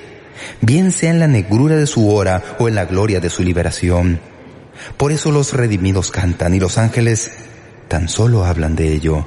bien 0.61 0.93
sea 0.93 1.11
en 1.11 1.21
la 1.21 1.29
negrura 1.29 1.77
de 1.77 1.87
su 1.87 2.11
hora 2.11 2.43
o 2.59 2.69
en 2.69 2.75
la 2.75 2.85
gloria 2.85 3.21
de 3.21 3.31
su 3.31 3.43
liberación. 3.43 4.21
Por 4.97 5.13
eso 5.13 5.31
los 5.31 5.53
redimidos 5.53 6.11
cantan 6.11 6.55
y 6.55 6.61
los 6.61 6.79
ángeles 6.79 7.31
tan 7.89 8.09
solo 8.09 8.45
hablan 8.45 8.77
de 8.77 8.93
ello. 8.93 9.27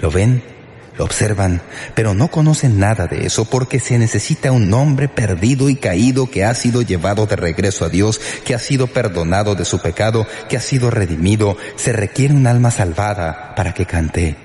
¿Lo 0.00 0.10
ven? 0.10 0.53
Lo 0.96 1.04
observan, 1.04 1.60
pero 1.96 2.14
no 2.14 2.28
conocen 2.28 2.78
nada 2.78 3.08
de 3.08 3.26
eso 3.26 3.44
porque 3.44 3.80
se 3.80 3.98
necesita 3.98 4.52
un 4.52 4.72
hombre 4.72 5.08
perdido 5.08 5.68
y 5.68 5.74
caído 5.74 6.30
que 6.30 6.44
ha 6.44 6.54
sido 6.54 6.82
llevado 6.82 7.26
de 7.26 7.34
regreso 7.34 7.84
a 7.84 7.88
Dios, 7.88 8.20
que 8.44 8.54
ha 8.54 8.60
sido 8.60 8.86
perdonado 8.86 9.56
de 9.56 9.64
su 9.64 9.80
pecado, 9.80 10.26
que 10.48 10.56
ha 10.56 10.60
sido 10.60 10.90
redimido. 10.90 11.56
Se 11.74 11.92
requiere 11.92 12.32
un 12.32 12.46
alma 12.46 12.70
salvada 12.70 13.54
para 13.56 13.74
que 13.74 13.86
cante. 13.86 14.36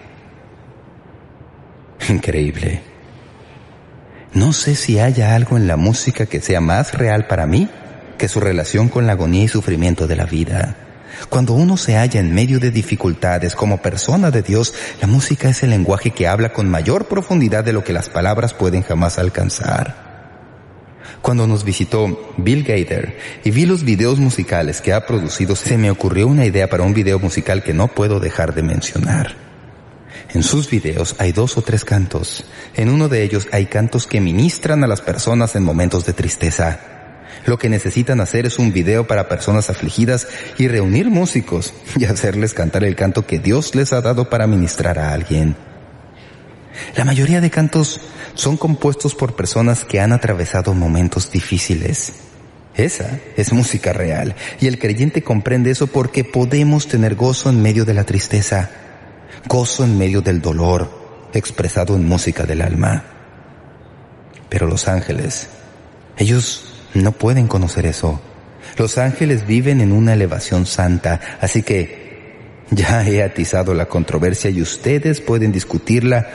Increíble. 2.09 2.81
No 4.33 4.51
sé 4.53 4.75
si 4.75 4.99
haya 4.99 5.35
algo 5.35 5.55
en 5.55 5.67
la 5.67 5.75
música 5.75 6.25
que 6.25 6.41
sea 6.41 6.61
más 6.61 6.93
real 6.95 7.27
para 7.27 7.45
mí 7.45 7.69
que 8.17 8.27
su 8.27 8.39
relación 8.39 8.89
con 8.89 9.05
la 9.05 9.13
agonía 9.13 9.43
y 9.43 9.47
sufrimiento 9.47 10.07
de 10.07 10.15
la 10.15 10.25
vida. 10.25 10.88
Cuando 11.27 11.53
uno 11.53 11.75
se 11.75 11.95
halla 11.95 12.19
en 12.19 12.33
medio 12.33 12.59
de 12.59 12.71
dificultades 12.71 13.55
como 13.55 13.81
persona 13.81 14.31
de 14.31 14.41
Dios, 14.41 14.73
la 15.01 15.07
música 15.07 15.49
es 15.49 15.63
el 15.63 15.71
lenguaje 15.71 16.11
que 16.11 16.27
habla 16.27 16.53
con 16.53 16.69
mayor 16.69 17.07
profundidad 17.07 17.63
de 17.63 17.73
lo 17.73 17.83
que 17.83 17.93
las 17.93 18.09
palabras 18.09 18.53
pueden 18.53 18.83
jamás 18.83 19.19
alcanzar. 19.19 20.09
Cuando 21.21 21.47
nos 21.47 21.63
visitó 21.63 22.33
Bill 22.37 22.63
Gaither 22.63 23.17
y 23.43 23.51
vi 23.51 23.65
los 23.65 23.83
videos 23.83 24.19
musicales 24.19 24.79
que 24.79 24.93
ha 24.93 25.05
producido, 25.05 25.55
se 25.55 25.77
me 25.77 25.91
ocurrió 25.91 26.27
una 26.27 26.45
idea 26.45 26.69
para 26.69 26.83
un 26.83 26.93
video 26.93 27.19
musical 27.19 27.61
que 27.63 27.73
no 27.73 27.89
puedo 27.89 28.19
dejar 28.19 28.53
de 28.53 28.63
mencionar. 28.63 29.35
En 30.33 30.43
sus 30.43 30.69
videos 30.69 31.15
hay 31.17 31.31
dos 31.31 31.57
o 31.57 31.61
tres 31.61 31.83
cantos. 31.83 32.45
En 32.75 32.89
uno 32.89 33.09
de 33.09 33.23
ellos 33.23 33.47
hay 33.51 33.65
cantos 33.65 34.07
que 34.07 34.21
ministran 34.21 34.83
a 34.83 34.87
las 34.87 35.01
personas 35.01 35.55
en 35.55 35.63
momentos 35.63 36.05
de 36.05 36.13
tristeza. 36.13 36.98
Lo 37.45 37.57
que 37.57 37.69
necesitan 37.69 38.21
hacer 38.21 38.45
es 38.45 38.59
un 38.59 38.73
video 38.73 39.07
para 39.07 39.29
personas 39.29 39.69
afligidas 39.69 40.27
y 40.57 40.67
reunir 40.67 41.09
músicos 41.09 41.73
y 41.97 42.05
hacerles 42.05 42.53
cantar 42.53 42.83
el 42.83 42.95
canto 42.95 43.25
que 43.25 43.39
Dios 43.39 43.75
les 43.75 43.93
ha 43.93 44.01
dado 44.01 44.29
para 44.29 44.47
ministrar 44.47 44.99
a 44.99 45.13
alguien. 45.13 45.55
La 46.95 47.05
mayoría 47.05 47.41
de 47.41 47.49
cantos 47.49 48.01
son 48.35 48.57
compuestos 48.57 49.15
por 49.15 49.35
personas 49.35 49.83
que 49.83 49.99
han 49.99 50.11
atravesado 50.11 50.73
momentos 50.73 51.31
difíciles. 51.31 52.13
Esa 52.75 53.19
es 53.35 53.51
música 53.51 53.91
real 53.91 54.35
y 54.61 54.67
el 54.67 54.79
creyente 54.79 55.23
comprende 55.23 55.71
eso 55.71 55.87
porque 55.87 56.23
podemos 56.23 56.87
tener 56.87 57.15
gozo 57.15 57.49
en 57.49 57.61
medio 57.61 57.83
de 57.83 57.93
la 57.93 58.05
tristeza, 58.05 58.69
gozo 59.47 59.83
en 59.83 59.97
medio 59.97 60.21
del 60.21 60.41
dolor, 60.41 60.89
expresado 61.33 61.95
en 61.95 62.07
música 62.07 62.43
del 62.45 62.61
alma. 62.61 63.03
Pero 64.47 64.67
los 64.67 64.87
ángeles, 64.87 65.49
ellos 66.17 66.78
no 66.93 67.11
pueden 67.11 67.47
conocer 67.47 67.85
eso. 67.85 68.21
Los 68.77 68.97
ángeles 68.97 69.45
viven 69.47 69.81
en 69.81 69.91
una 69.91 70.13
elevación 70.13 70.65
santa, 70.65 71.19
así 71.41 71.63
que 71.63 72.09
ya 72.71 73.07
he 73.07 73.23
atizado 73.23 73.73
la 73.73 73.87
controversia 73.87 74.49
y 74.49 74.61
ustedes 74.61 75.21
pueden 75.21 75.51
discutirla 75.51 76.27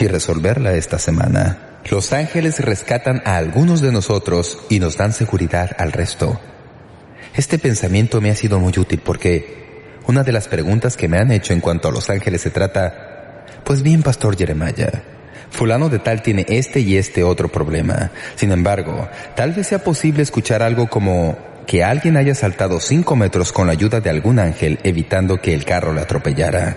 y 0.00 0.06
resolverla 0.06 0.74
esta 0.74 0.98
semana. 0.98 1.80
Los 1.90 2.12
ángeles 2.12 2.60
rescatan 2.60 3.22
a 3.24 3.36
algunos 3.36 3.80
de 3.80 3.92
nosotros 3.92 4.58
y 4.68 4.80
nos 4.80 4.96
dan 4.96 5.12
seguridad 5.12 5.70
al 5.78 5.92
resto. 5.92 6.40
Este 7.34 7.58
pensamiento 7.58 8.20
me 8.20 8.30
ha 8.30 8.34
sido 8.34 8.58
muy 8.58 8.72
útil 8.76 9.00
porque 9.04 9.98
una 10.06 10.22
de 10.22 10.32
las 10.32 10.48
preguntas 10.48 10.96
que 10.96 11.08
me 11.08 11.18
han 11.18 11.30
hecho 11.30 11.52
en 11.52 11.60
cuanto 11.60 11.88
a 11.88 11.92
los 11.92 12.10
ángeles 12.10 12.42
se 12.42 12.50
trata, 12.50 13.46
pues 13.64 13.82
bien, 13.82 14.02
Pastor 14.02 14.36
Jeremiah, 14.36 15.02
fulano 15.50 15.88
de 15.88 15.98
tal 15.98 16.22
tiene 16.22 16.46
este 16.48 16.80
y 16.80 16.96
este 16.96 17.22
otro 17.24 17.48
problema. 17.48 18.10
Sin 18.36 18.52
embargo, 18.52 19.08
tal 19.34 19.52
vez 19.52 19.68
sea 19.68 19.82
posible 19.82 20.22
escuchar 20.22 20.62
algo 20.62 20.88
como 20.88 21.36
que 21.66 21.84
alguien 21.84 22.16
haya 22.16 22.34
saltado 22.34 22.80
cinco 22.80 23.16
metros 23.16 23.52
con 23.52 23.66
la 23.66 23.72
ayuda 23.72 24.00
de 24.00 24.10
algún 24.10 24.38
ángel 24.38 24.78
evitando 24.82 25.40
que 25.40 25.54
el 25.54 25.64
carro 25.64 25.92
le 25.92 26.00
atropellara. 26.00 26.76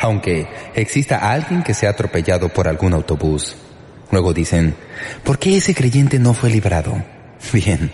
Aunque 0.00 0.46
exista 0.74 1.32
alguien 1.32 1.62
que 1.62 1.74
sea 1.74 1.90
atropellado 1.90 2.48
por 2.48 2.68
algún 2.68 2.92
autobús. 2.92 3.56
Luego 4.10 4.32
dicen, 4.32 4.74
¿por 5.24 5.38
qué 5.38 5.56
ese 5.56 5.74
creyente 5.74 6.18
no 6.18 6.34
fue 6.34 6.50
librado? 6.50 7.02
Bien, 7.52 7.90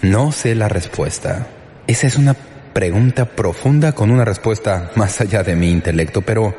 no 0.00 0.32
sé 0.32 0.54
la 0.54 0.68
respuesta. 0.68 1.46
Esa 1.86 2.06
es 2.06 2.16
una 2.16 2.34
pregunta 2.72 3.26
profunda 3.26 3.92
con 3.92 4.10
una 4.10 4.24
respuesta 4.24 4.90
más 4.94 5.20
allá 5.20 5.42
de 5.42 5.56
mi 5.56 5.70
intelecto, 5.70 6.22
pero 6.22 6.54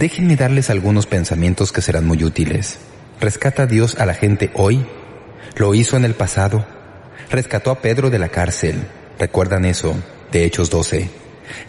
Déjenme 0.00 0.34
darles 0.34 0.70
algunos 0.70 1.04
pensamientos 1.04 1.72
que 1.72 1.82
serán 1.82 2.06
muy 2.06 2.24
útiles. 2.24 2.78
¿Rescata 3.20 3.66
Dios 3.66 3.96
a 3.98 4.06
la 4.06 4.14
gente 4.14 4.50
hoy? 4.54 4.86
¿Lo 5.56 5.74
hizo 5.74 5.98
en 5.98 6.06
el 6.06 6.14
pasado? 6.14 6.64
Rescató 7.30 7.70
a 7.70 7.82
Pedro 7.82 8.08
de 8.08 8.18
la 8.18 8.30
cárcel. 8.30 8.76
¿Recuerdan 9.18 9.66
eso? 9.66 9.94
De 10.32 10.46
Hechos 10.46 10.70
12. 10.70 11.10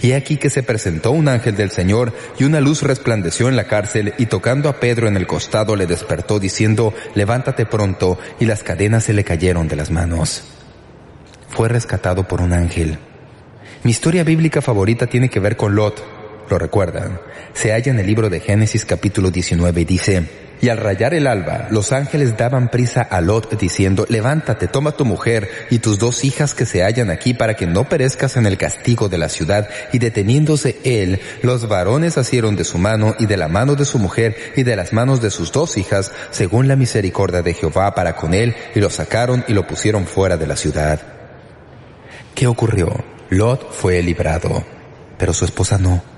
Y 0.02 0.14
aquí 0.14 0.38
que 0.38 0.50
se 0.50 0.64
presentó 0.64 1.12
un 1.12 1.28
ángel 1.28 1.58
del 1.58 1.72
Señor 1.72 2.14
y 2.40 2.46
una 2.46 2.62
luz 2.62 2.84
resplandeció 2.84 3.50
en 3.50 3.58
la 3.58 3.66
cárcel 3.66 4.14
y 4.18 4.28
tocando 4.28 4.70
a 4.70 4.80
Pedro 4.80 5.10
en 5.10 5.18
el 5.18 5.28
costado 5.28 5.76
le 5.76 5.86
despertó 5.86 6.40
diciendo, 6.40 6.94
levántate 7.16 7.66
pronto 7.66 8.18
y 8.40 8.46
las 8.46 8.64
cadenas 8.64 9.04
se 9.04 9.12
le 9.12 9.26
cayeron 9.26 9.68
de 9.68 9.76
las 9.76 9.92
manos. 9.92 10.46
Fue 11.50 11.68
rescatado 11.68 12.26
por 12.30 12.40
un 12.40 12.54
ángel. 12.54 12.98
Mi 13.84 13.92
historia 13.92 14.24
bíblica 14.24 14.62
favorita 14.62 15.06
tiene 15.08 15.28
que 15.28 15.42
ver 15.42 15.58
con 15.58 15.76
Lot. 15.76 16.21
¿Lo 16.52 16.60
recuerdan? 16.60 17.18
Se 17.54 17.72
halla 17.72 17.94
en 17.94 18.00
el 18.02 18.06
libro 18.06 18.30
de 18.30 18.42
Génesis 18.42 18.84
capítulo 18.84 19.32
19 19.32 19.80
y 19.80 19.86
dice, 19.86 20.28
y 20.60 20.68
al 20.68 20.80
rayar 20.80 21.14
el 21.14 21.26
alba, 21.26 21.70
los 21.72 21.94
ángeles 21.94 22.36
daban 22.36 22.70
prisa 22.70 23.02
a 23.02 23.22
Lot 23.22 23.58
diciendo, 23.58 24.06
levántate, 24.10 24.68
toma 24.68 24.92
tu 24.92 25.06
mujer 25.06 25.50
y 25.70 25.80
tus 25.80 25.98
dos 25.98 26.26
hijas 26.26 26.54
que 26.54 26.66
se 26.66 26.84
hallan 26.84 27.10
aquí 27.10 27.34
para 27.34 27.54
que 27.54 27.68
no 27.68 27.88
perezcas 27.88 28.36
en 28.36 28.46
el 28.48 28.58
castigo 28.58 29.08
de 29.08 29.18
la 29.18 29.30
ciudad. 29.30 29.70
Y 29.94 30.00
deteniéndose 30.00 30.78
él, 30.84 31.22
los 31.42 31.70
varones 31.70 32.18
asieron 32.18 32.58
de 32.58 32.66
su 32.66 32.78
mano 32.78 33.16
y 33.18 33.28
de 33.28 33.38
la 33.38 33.48
mano 33.48 33.76
de 33.76 33.86
su 33.86 33.98
mujer 33.98 34.36
y 34.58 34.64
de 34.64 34.76
las 34.76 34.92
manos 34.92 35.22
de 35.22 35.32
sus 35.32 35.54
dos 35.54 35.78
hijas, 35.78 36.12
según 36.32 36.68
la 36.68 36.76
misericordia 36.76 37.42
de 37.44 37.54
Jehová 37.54 37.96
para 37.96 38.18
con 38.18 38.34
él, 38.34 38.58
y 38.76 38.82
lo 38.82 38.90
sacaron 38.90 39.46
y 39.48 39.54
lo 39.54 39.66
pusieron 39.66 40.06
fuera 40.06 40.36
de 40.36 40.48
la 40.48 40.58
ciudad. 40.58 41.00
¿Qué 42.36 42.46
ocurrió? 42.46 43.06
Lot 43.30 43.72
fue 43.72 44.04
librado, 44.04 44.66
pero 45.18 45.32
su 45.34 45.46
esposa 45.46 45.78
no. 45.78 46.12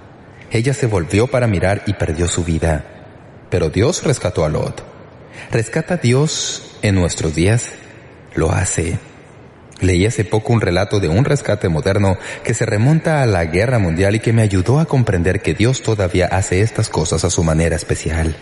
Ella 0.53 0.75
se 0.75 0.85
volvió 0.85 1.25
para 1.25 1.47
mirar 1.47 1.81
y 1.87 1.93
perdió 1.93 2.27
su 2.27 2.43
vida. 2.43 2.85
Pero 3.49 3.71
Dios 3.71 4.03
rescató 4.03 4.45
a 4.45 4.49
Lot. 4.49 4.83
¿Rescata 5.51 5.97
Dios 5.97 6.77
en 6.83 6.93
nuestros 6.93 7.33
días? 7.33 7.71
Lo 8.35 8.51
hace. 8.51 8.99
Leí 9.81 10.05
hace 10.05 10.23
poco 10.23 10.53
un 10.53 10.61
relato 10.61 10.99
de 10.99 11.09
un 11.09 11.25
rescate 11.25 11.69
moderno 11.69 12.19
que 12.43 12.53
se 12.53 12.67
remonta 12.67 13.23
a 13.23 13.25
la 13.25 13.45
guerra 13.45 13.79
mundial 13.79 14.13
y 14.13 14.19
que 14.19 14.31
me 14.31 14.43
ayudó 14.43 14.79
a 14.79 14.85
comprender 14.85 15.41
que 15.41 15.55
Dios 15.55 15.81
todavía 15.81 16.27
hace 16.27 16.61
estas 16.61 16.87
cosas 16.87 17.25
a 17.25 17.31
su 17.31 17.43
manera 17.43 17.75
especial. 17.75 18.35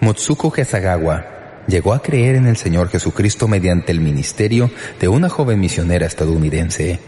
Motsuko 0.00 0.50
Hesagawa 0.56 1.26
llegó 1.68 1.92
a 1.92 2.00
creer 2.00 2.36
en 2.36 2.46
el 2.46 2.56
Señor 2.56 2.88
Jesucristo 2.88 3.48
mediante 3.48 3.92
el 3.92 4.00
ministerio 4.00 4.70
de 4.98 5.08
una 5.08 5.28
joven 5.28 5.60
misionera 5.60 6.06
estadounidense, 6.06 7.00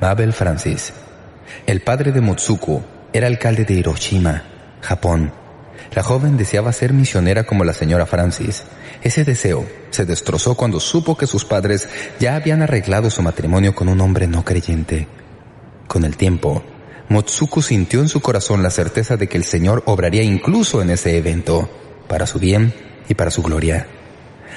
Mabel 0.00 0.32
Francis. 0.32 0.92
El 1.66 1.82
padre 1.82 2.10
de 2.10 2.20
Motsuko 2.20 2.82
era 3.12 3.26
alcalde 3.26 3.64
de 3.64 3.74
Hiroshima, 3.74 4.42
Japón, 4.80 5.32
la 5.94 6.04
joven 6.04 6.36
deseaba 6.36 6.72
ser 6.72 6.92
misionera 6.92 7.44
como 7.44 7.64
la 7.64 7.72
señora 7.72 8.06
Francis. 8.06 8.62
Ese 9.02 9.24
deseo 9.24 9.66
se 9.90 10.04
destrozó 10.04 10.54
cuando 10.54 10.78
supo 10.78 11.16
que 11.16 11.26
sus 11.26 11.44
padres 11.44 11.88
ya 12.20 12.36
habían 12.36 12.62
arreglado 12.62 13.10
su 13.10 13.22
matrimonio 13.22 13.74
con 13.74 13.88
un 13.88 14.00
hombre 14.00 14.26
no 14.28 14.44
creyente. 14.44 15.08
Con 15.88 16.04
el 16.04 16.16
tiempo, 16.16 16.62
Motsuku 17.08 17.60
sintió 17.60 18.00
en 18.00 18.08
su 18.08 18.20
corazón 18.20 18.62
la 18.62 18.70
certeza 18.70 19.16
de 19.16 19.28
que 19.28 19.36
el 19.36 19.42
Señor 19.44 19.82
obraría 19.86 20.22
incluso 20.22 20.80
en 20.80 20.90
ese 20.90 21.16
evento, 21.16 21.68
para 22.06 22.26
su 22.26 22.38
bien 22.38 22.72
y 23.08 23.14
para 23.14 23.32
su 23.32 23.42
gloria. 23.42 23.88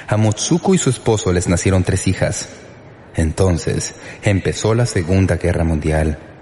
A 0.07 0.17
Motsuku 0.17 0.75
y 0.75 0.77
su 0.77 0.91
esposo 0.91 1.31
les 1.31 1.47
nacieron 1.47 1.83
tres 1.83 2.07
hijas. 2.07 2.49
Entonces 3.15 3.95
empezó 4.21 4.75
la 4.75 4.85
Segunda 4.85 5.37
Guerra 5.37 5.63
Mundial. 5.63 6.32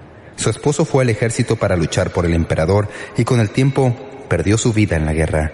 Su 0.42 0.50
esposo 0.50 0.86
fue 0.86 1.04
al 1.04 1.12
ejército 1.12 1.56
para 1.56 1.76
luchar 1.76 2.10
por 2.10 2.26
el 2.26 2.34
emperador 2.34 2.90
y 3.16 3.26
con 3.26 3.40
el 3.40 3.52
tiempo 3.52 3.96
perdió 4.28 4.58
su 4.58 4.74
vida 4.74 4.96
en 4.96 5.06
la 5.06 5.14
guerra. 5.14 5.52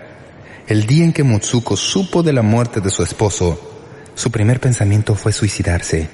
El 0.65 0.88
día 0.88 1.04
en 1.04 1.12
que 1.12 1.23
Mutsuko 1.23 1.76
supo 1.76 2.23
de 2.23 2.32
la 2.32 2.41
muerte 2.41 2.80
de 2.80 2.89
su 2.89 3.04
esposo, 3.04 3.60
su 4.15 4.32
primer 4.32 4.62
pensamiento 4.62 5.13
fue 5.15 5.34
suicidarse. 5.34 6.08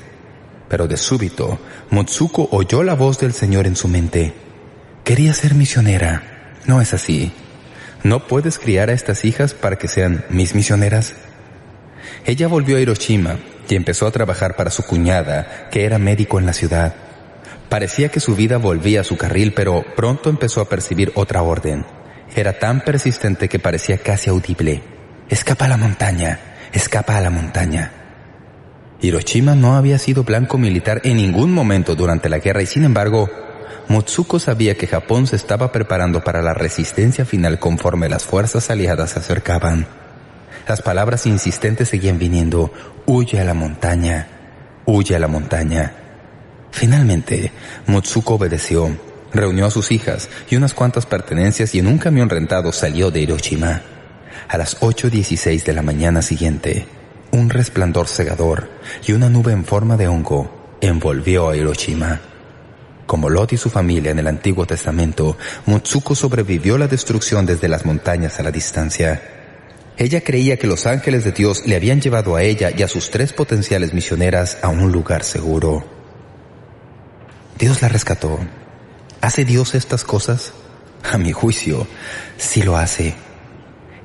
Pero 0.70 0.88
de 0.88 0.98
súbito, 0.98 1.60
Mutsuko 1.92 2.50
oyó 2.50 2.82
la 2.82 2.96
voz 2.96 3.20
del 3.20 3.34
Señor 3.34 3.68
en 3.68 3.76
su 3.76 3.88
mente. 3.88 4.34
Quería 5.04 5.36
ser 5.36 5.54
misionera. 5.54 6.56
No 6.66 6.82
es 6.82 6.96
así. 6.96 7.32
¿No 8.02 8.28
puedes 8.28 8.58
criar 8.58 8.90
a 8.90 8.94
estas 8.94 9.24
hijas 9.24 9.54
para 9.54 9.78
que 9.78 9.88
sean 9.88 10.26
mis 10.30 10.56
misioneras? 10.56 11.14
Ella 12.26 12.48
volvió 12.48 12.78
a 12.78 12.80
Hiroshima 12.80 13.38
y 13.70 13.76
empezó 13.76 14.08
a 14.08 14.12
trabajar 14.12 14.56
para 14.56 14.72
su 14.72 14.82
cuñada, 14.82 15.70
que 15.70 15.86
era 15.86 16.00
médico 16.00 16.40
en 16.40 16.48
la 16.48 16.54
ciudad. 16.54 16.96
Parecía 17.74 18.10
que 18.10 18.20
su 18.20 18.36
vida 18.36 18.58
volvía 18.58 19.02
a 19.02 19.04
su 19.04 19.18
carril, 19.18 19.52
pero 19.56 19.84
pronto 19.96 20.30
empezó 20.30 20.62
a 20.62 20.70
percibir 20.70 21.12
otra 21.16 21.42
orden. 21.42 21.84
Era 22.36 22.60
tan 22.60 22.82
persistente 22.82 23.50
que 23.50 23.58
parecía 23.58 23.98
casi 23.98 24.30
audible. 24.30 24.84
Escapa 25.28 25.66
a 25.66 25.70
la 25.70 25.78
montaña, 25.78 26.40
escapa 26.72 27.18
a 27.18 27.22
la 27.22 27.32
montaña. 27.32 27.92
Hiroshima 29.02 29.56
no 29.56 29.76
había 29.76 29.98
sido 29.98 30.24
blanco 30.24 30.60
militar 30.60 31.02
en 31.04 31.18
ningún 31.18 31.52
momento 31.52 31.96
durante 31.96 32.30
la 32.30 32.38
guerra 32.38 32.62
y 32.62 32.68
sin 32.68 32.84
embargo, 32.84 33.28
Mutsuko 33.88 34.38
sabía 34.38 34.78
que 34.78 34.86
Japón 34.86 35.26
se 35.26 35.36
estaba 35.36 35.72
preparando 35.72 36.24
para 36.24 36.44
la 36.44 36.54
resistencia 36.54 37.26
final 37.26 37.58
conforme 37.58 38.08
las 38.08 38.24
fuerzas 38.24 38.70
aliadas 38.70 39.10
se 39.10 39.20
acercaban. 39.20 39.88
Las 40.68 40.84
palabras 40.84 41.26
insistentes 41.26 41.90
seguían 41.90 42.20
viniendo, 42.20 42.72
huye 43.08 43.40
a 43.40 43.44
la 43.44 43.56
montaña, 43.56 44.28
huye 44.86 45.16
a 45.16 45.20
la 45.20 45.28
montaña. 45.28 46.03
Finalmente, 46.74 47.52
Mutsuko 47.88 48.34
obedeció 48.36 48.98
Reunió 49.34 49.66
a 49.66 49.72
sus 49.72 49.92
hijas 49.92 50.30
y 50.50 50.56
unas 50.56 50.76
cuantas 50.76 51.08
pertenencias 51.08 51.74
y 51.74 51.80
en 51.80 51.88
un 51.88 51.98
camión 51.98 52.30
rentado 52.30 52.72
salió 52.72 53.10
de 53.10 53.22
Hiroshima. 53.22 53.82
A 54.48 54.58
las 54.58 54.80
8.16 54.80 55.64
de 55.64 55.74
la 55.74 55.82
mañana 55.82 56.22
siguiente, 56.22 56.86
un 57.32 57.50
resplandor 57.50 58.08
cegador 58.08 58.70
y 59.08 59.14
una 59.14 59.30
nube 59.30 59.52
en 59.52 59.66
forma 59.66 59.98
de 59.98 60.08
hongo 60.08 60.78
envolvió 60.82 61.50
a 61.50 61.58
Hiroshima. 61.58 62.22
Como 63.08 63.30
Lot 63.30 63.54
y 63.54 63.58
su 63.58 63.72
familia 63.72 64.12
en 64.12 64.20
el 64.20 64.28
Antiguo 64.28 64.68
Testamento, 64.68 65.36
Mutsuko 65.66 66.14
sobrevivió 66.14 66.78
la 66.78 66.88
destrucción 66.88 67.48
desde 67.48 67.68
las 67.68 67.86
montañas 67.86 68.40
a 68.40 68.44
la 68.44 68.52
distancia. 68.52 69.20
Ella 69.98 70.22
creía 70.22 70.58
que 70.58 70.68
los 70.68 70.86
ángeles 70.86 71.24
de 71.24 71.32
Dios 71.32 71.66
le 71.66 71.76
habían 71.76 72.02
llevado 72.02 72.36
a 72.36 72.44
ella 72.44 72.70
y 72.76 72.84
a 72.84 72.88
sus 72.88 73.10
tres 73.10 73.34
potenciales 73.34 73.94
misioneras 73.94 74.60
a 74.62 74.70
un 74.70 74.92
lugar 74.92 75.24
seguro. 75.24 76.03
Dios 77.58 77.82
la 77.82 77.90
rescató 77.90 78.40
¿Hace 79.24 79.46
Dios 79.46 79.74
estas 79.74 80.04
cosas? 80.04 80.52
A 81.10 81.18
mi 81.18 81.32
juicio, 81.32 81.88
sí 82.36 82.62
lo 82.62 82.76
hace. 82.76 83.16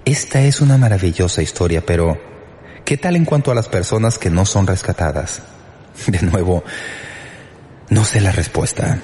Esta 0.04 0.42
es 0.42 0.60
una 0.60 0.78
maravillosa 0.78 1.42
historia, 1.42 1.84
pero 1.84 2.20
¿qué 2.84 2.96
tal 2.96 3.16
en 3.16 3.24
cuanto 3.24 3.50
a 3.50 3.56
las 3.56 3.68
personas 3.68 4.16
que 4.16 4.30
no 4.30 4.46
son 4.46 4.68
rescatadas? 4.68 5.42
De 6.06 6.22
nuevo, 6.22 6.62
no 7.90 8.04
sé 8.04 8.20
la 8.20 8.30
respuesta. 8.30 9.00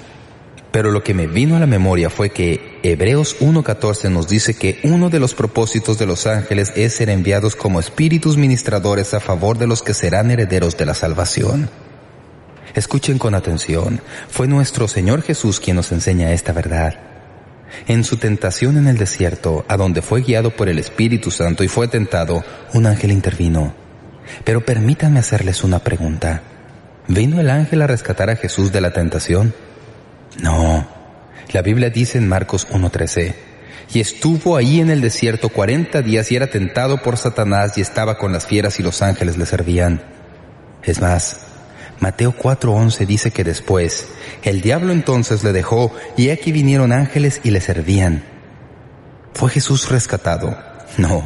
Pero 0.70 0.92
lo 0.92 1.02
que 1.02 1.14
me 1.14 1.26
vino 1.26 1.56
a 1.56 1.60
la 1.60 1.66
memoria 1.66 2.10
fue 2.10 2.30
que 2.30 2.78
Hebreos 2.84 3.40
1.14 3.40 4.08
nos 4.08 4.28
dice 4.28 4.54
que 4.54 4.78
uno 4.84 5.10
de 5.10 5.18
los 5.18 5.34
propósitos 5.34 5.98
de 5.98 6.06
los 6.06 6.28
ángeles 6.28 6.72
es 6.76 6.94
ser 6.94 7.10
enviados 7.10 7.56
como 7.56 7.80
espíritus 7.80 8.36
ministradores 8.36 9.14
a 9.14 9.20
favor 9.20 9.58
de 9.58 9.66
los 9.66 9.82
que 9.82 9.94
serán 9.94 10.30
herederos 10.30 10.76
de 10.76 10.86
la 10.86 10.94
salvación. 10.94 11.68
Escuchen 12.74 13.18
con 13.18 13.34
atención, 13.34 14.00
fue 14.28 14.48
nuestro 14.48 14.88
Señor 14.88 15.22
Jesús 15.22 15.60
quien 15.60 15.76
nos 15.76 15.92
enseña 15.92 16.32
esta 16.32 16.52
verdad. 16.52 16.94
En 17.86 18.02
su 18.04 18.16
tentación 18.16 18.76
en 18.76 18.88
el 18.88 18.98
desierto, 18.98 19.64
a 19.68 19.76
donde 19.76 20.02
fue 20.02 20.22
guiado 20.22 20.50
por 20.50 20.68
el 20.68 20.78
Espíritu 20.78 21.30
Santo 21.30 21.62
y 21.62 21.68
fue 21.68 21.86
tentado, 21.86 22.44
un 22.72 22.86
ángel 22.86 23.12
intervino. 23.12 23.74
Pero 24.44 24.64
permítanme 24.64 25.20
hacerles 25.20 25.62
una 25.62 25.78
pregunta. 25.80 26.42
¿Vino 27.06 27.40
el 27.40 27.50
ángel 27.50 27.82
a 27.82 27.86
rescatar 27.86 28.30
a 28.30 28.36
Jesús 28.36 28.72
de 28.72 28.80
la 28.80 28.92
tentación? 28.92 29.54
No. 30.40 30.86
La 31.52 31.62
Biblia 31.62 31.90
dice 31.90 32.18
en 32.18 32.28
Marcos 32.28 32.66
1.13, 32.70 33.34
y 33.92 34.00
estuvo 34.00 34.56
ahí 34.56 34.80
en 34.80 34.90
el 34.90 35.00
desierto 35.00 35.48
cuarenta 35.48 36.02
días 36.02 36.32
y 36.32 36.36
era 36.36 36.48
tentado 36.48 37.02
por 37.02 37.18
Satanás 37.18 37.78
y 37.78 37.82
estaba 37.82 38.18
con 38.18 38.32
las 38.32 38.46
fieras 38.46 38.80
y 38.80 38.82
los 38.82 39.02
ángeles 39.02 39.36
le 39.36 39.46
servían. 39.46 40.02
Es 40.82 41.00
más, 41.00 41.53
Mateo 42.00 42.34
4:11 42.36 43.06
dice 43.06 43.30
que 43.30 43.44
después, 43.44 44.08
el 44.42 44.60
diablo 44.60 44.92
entonces 44.92 45.44
le 45.44 45.52
dejó 45.52 45.92
y 46.16 46.30
aquí 46.30 46.52
vinieron 46.52 46.92
ángeles 46.92 47.40
y 47.44 47.50
le 47.50 47.60
servían. 47.60 48.24
¿Fue 49.32 49.50
Jesús 49.50 49.88
rescatado? 49.90 50.56
No, 50.96 51.24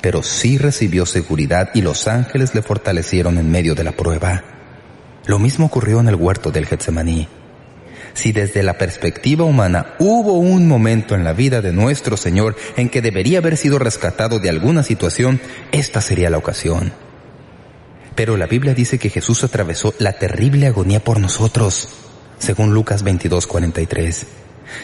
pero 0.00 0.22
sí 0.22 0.58
recibió 0.58 1.06
seguridad 1.06 1.70
y 1.74 1.82
los 1.82 2.08
ángeles 2.08 2.54
le 2.54 2.62
fortalecieron 2.62 3.38
en 3.38 3.50
medio 3.50 3.74
de 3.74 3.84
la 3.84 3.92
prueba. 3.92 4.44
Lo 5.26 5.38
mismo 5.38 5.66
ocurrió 5.66 6.00
en 6.00 6.08
el 6.08 6.14
huerto 6.14 6.50
del 6.50 6.66
Getsemaní. 6.66 7.28
Si 8.14 8.32
desde 8.32 8.62
la 8.62 8.78
perspectiva 8.78 9.44
humana 9.44 9.94
hubo 9.98 10.38
un 10.38 10.66
momento 10.66 11.14
en 11.14 11.24
la 11.24 11.32
vida 11.32 11.60
de 11.60 11.72
nuestro 11.72 12.16
Señor 12.16 12.56
en 12.76 12.88
que 12.88 13.02
debería 13.02 13.38
haber 13.38 13.56
sido 13.56 13.78
rescatado 13.78 14.38
de 14.40 14.48
alguna 14.48 14.82
situación, 14.82 15.40
esta 15.70 16.00
sería 16.00 16.30
la 16.30 16.38
ocasión. 16.38 16.92
Pero 18.18 18.36
la 18.36 18.46
Biblia 18.46 18.74
dice 18.74 18.98
que 18.98 19.10
Jesús 19.10 19.44
atravesó 19.44 19.94
la 20.00 20.14
terrible 20.14 20.66
agonía 20.66 20.98
por 20.98 21.20
nosotros, 21.20 21.88
según 22.40 22.74
Lucas 22.74 23.04
22:43. 23.04 24.26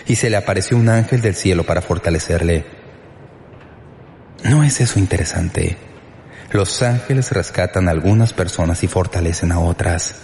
y 0.07 0.14
se 0.14 0.31
le 0.31 0.37
apareció 0.37 0.77
un 0.77 0.88
ángel 0.88 1.20
del 1.20 1.35
cielo 1.35 1.64
para 1.64 1.83
fortalecerle. 1.83 2.64
¿No 4.44 4.62
es 4.62 4.81
eso 4.81 5.01
interesante? 5.01 5.77
Los 6.53 6.81
ángeles 6.83 7.33
rescatan 7.33 7.88
a 7.88 7.90
algunas 7.90 8.33
personas 8.33 8.85
y 8.85 8.87
fortalecen 8.87 9.51
a 9.51 9.59
otras. 9.59 10.14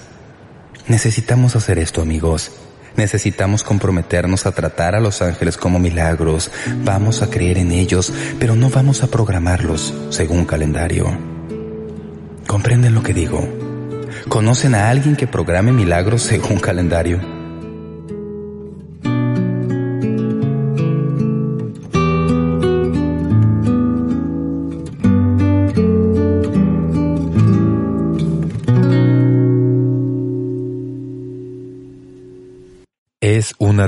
Necesitamos 0.87 1.57
hacer 1.57 1.81
esto, 1.81 2.03
amigos. 2.03 2.53
Necesitamos 2.95 3.65
comprometernos 3.65 4.47
a 4.47 4.53
tratar 4.53 4.95
a 4.95 5.01
los 5.01 5.21
ángeles 5.21 5.57
como 5.57 5.81
milagros. 5.81 6.53
Vamos 6.85 7.23
a 7.23 7.29
creer 7.29 7.59
en 7.59 7.73
ellos, 7.73 8.13
pero 8.39 8.55
no 8.55 8.71
vamos 8.71 9.03
a 9.03 9.09
programarlos 9.09 9.93
según 10.11 10.45
calendario. 10.45 11.30
¿Comprenden 12.51 12.97
lo 12.97 13.03
que 13.05 13.15
digo? 13.15 13.49
¿Conocen 14.29 14.75
a 14.75 14.91
alguien 14.91 15.15
que 15.15 15.29
programe 15.29 15.71
milagros 15.71 16.23
según 16.23 16.59
calendario? 16.59 17.40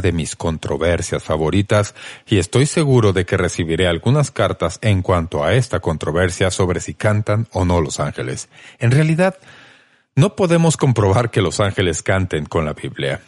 De 0.02 0.12
mis 0.12 0.36
controversias 0.36 1.22
favoritas 1.22 1.94
y 2.26 2.38
estoy 2.38 2.66
seguro 2.66 3.14
de 3.14 3.24
que 3.24 3.38
recibiré 3.38 3.86
algunas 3.86 4.30
cartas 4.30 4.78
en 4.82 5.00
cuanto 5.00 5.42
a 5.42 5.54
esta 5.54 5.80
controversia 5.80 6.50
sobre 6.50 6.80
si 6.80 6.92
cantan 6.92 7.48
o 7.52 7.64
no 7.64 7.80
los 7.80 8.00
ángeles. 8.00 8.50
En 8.78 8.90
realidad, 8.90 9.38
no 10.14 10.36
podemos 10.36 10.76
comprobar 10.76 11.30
que 11.30 11.40
los 11.40 11.60
ángeles 11.60 12.02
canten 12.02 12.44
con 12.44 12.66
la 12.66 12.74
Biblia. 12.74 13.22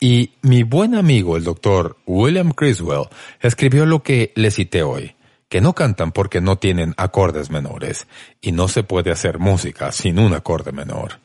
Y 0.00 0.32
mi 0.42 0.62
buen 0.62 0.94
amigo 0.94 1.36
el 1.36 1.44
doctor 1.44 1.96
William 2.06 2.52
Criswell 2.52 3.08
escribió 3.40 3.86
lo 3.86 4.02
que 4.02 4.32
le 4.34 4.50
cité 4.50 4.82
hoy, 4.82 5.14
que 5.48 5.60
no 5.60 5.74
cantan 5.74 6.12
porque 6.12 6.40
no 6.40 6.56
tienen 6.56 6.94
acordes 6.96 7.50
menores, 7.50 8.06
y 8.40 8.52
no 8.52 8.68
se 8.68 8.82
puede 8.82 9.10
hacer 9.10 9.38
música 9.38 9.92
sin 9.92 10.18
un 10.18 10.34
acorde 10.34 10.72
menor. 10.72 11.23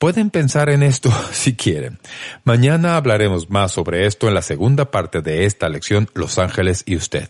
Pueden 0.00 0.30
pensar 0.30 0.70
en 0.70 0.82
esto 0.82 1.12
si 1.30 1.54
quieren. 1.54 1.98
Mañana 2.42 2.96
hablaremos 2.96 3.50
más 3.50 3.72
sobre 3.72 4.06
esto 4.06 4.28
en 4.28 4.34
la 4.34 4.40
segunda 4.40 4.90
parte 4.90 5.20
de 5.20 5.44
esta 5.44 5.68
lección 5.68 6.08
Los 6.14 6.38
Ángeles 6.38 6.84
y 6.86 6.96
usted. 6.96 7.28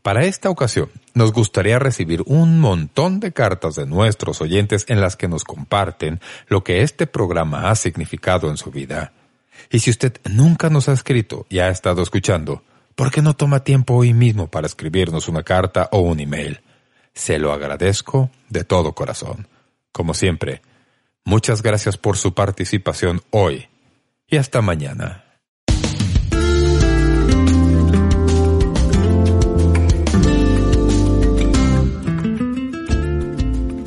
Para 0.00 0.24
esta 0.24 0.48
ocasión, 0.48 0.88
nos 1.12 1.30
gustaría 1.34 1.78
recibir 1.78 2.22
un 2.24 2.58
montón 2.58 3.20
de 3.20 3.32
cartas 3.32 3.74
de 3.74 3.84
nuestros 3.84 4.40
oyentes 4.40 4.86
en 4.88 5.02
las 5.02 5.16
que 5.16 5.28
nos 5.28 5.44
comparten 5.44 6.20
lo 6.48 6.64
que 6.64 6.80
este 6.80 7.06
programa 7.06 7.70
ha 7.70 7.74
significado 7.74 8.48
en 8.48 8.56
su 8.56 8.70
vida. 8.70 9.12
Y 9.70 9.80
si 9.80 9.90
usted 9.90 10.14
nunca 10.24 10.70
nos 10.70 10.88
ha 10.88 10.94
escrito 10.94 11.44
y 11.50 11.58
ha 11.58 11.68
estado 11.68 12.00
escuchando, 12.02 12.62
¿por 12.94 13.10
qué 13.10 13.20
no 13.20 13.36
toma 13.36 13.62
tiempo 13.62 13.92
hoy 13.92 14.14
mismo 14.14 14.50
para 14.50 14.66
escribirnos 14.66 15.28
una 15.28 15.42
carta 15.42 15.90
o 15.92 15.98
un 15.98 16.18
email? 16.18 16.62
Se 17.12 17.38
lo 17.38 17.52
agradezco 17.52 18.30
de 18.48 18.64
todo 18.64 18.94
corazón. 18.94 19.48
Como 19.92 20.14
siempre, 20.14 20.62
Muchas 21.30 21.62
gracias 21.62 21.96
por 21.96 22.16
su 22.16 22.34
participación 22.34 23.22
hoy 23.30 23.68
y 24.26 24.36
hasta 24.36 24.62
mañana. 24.62 25.22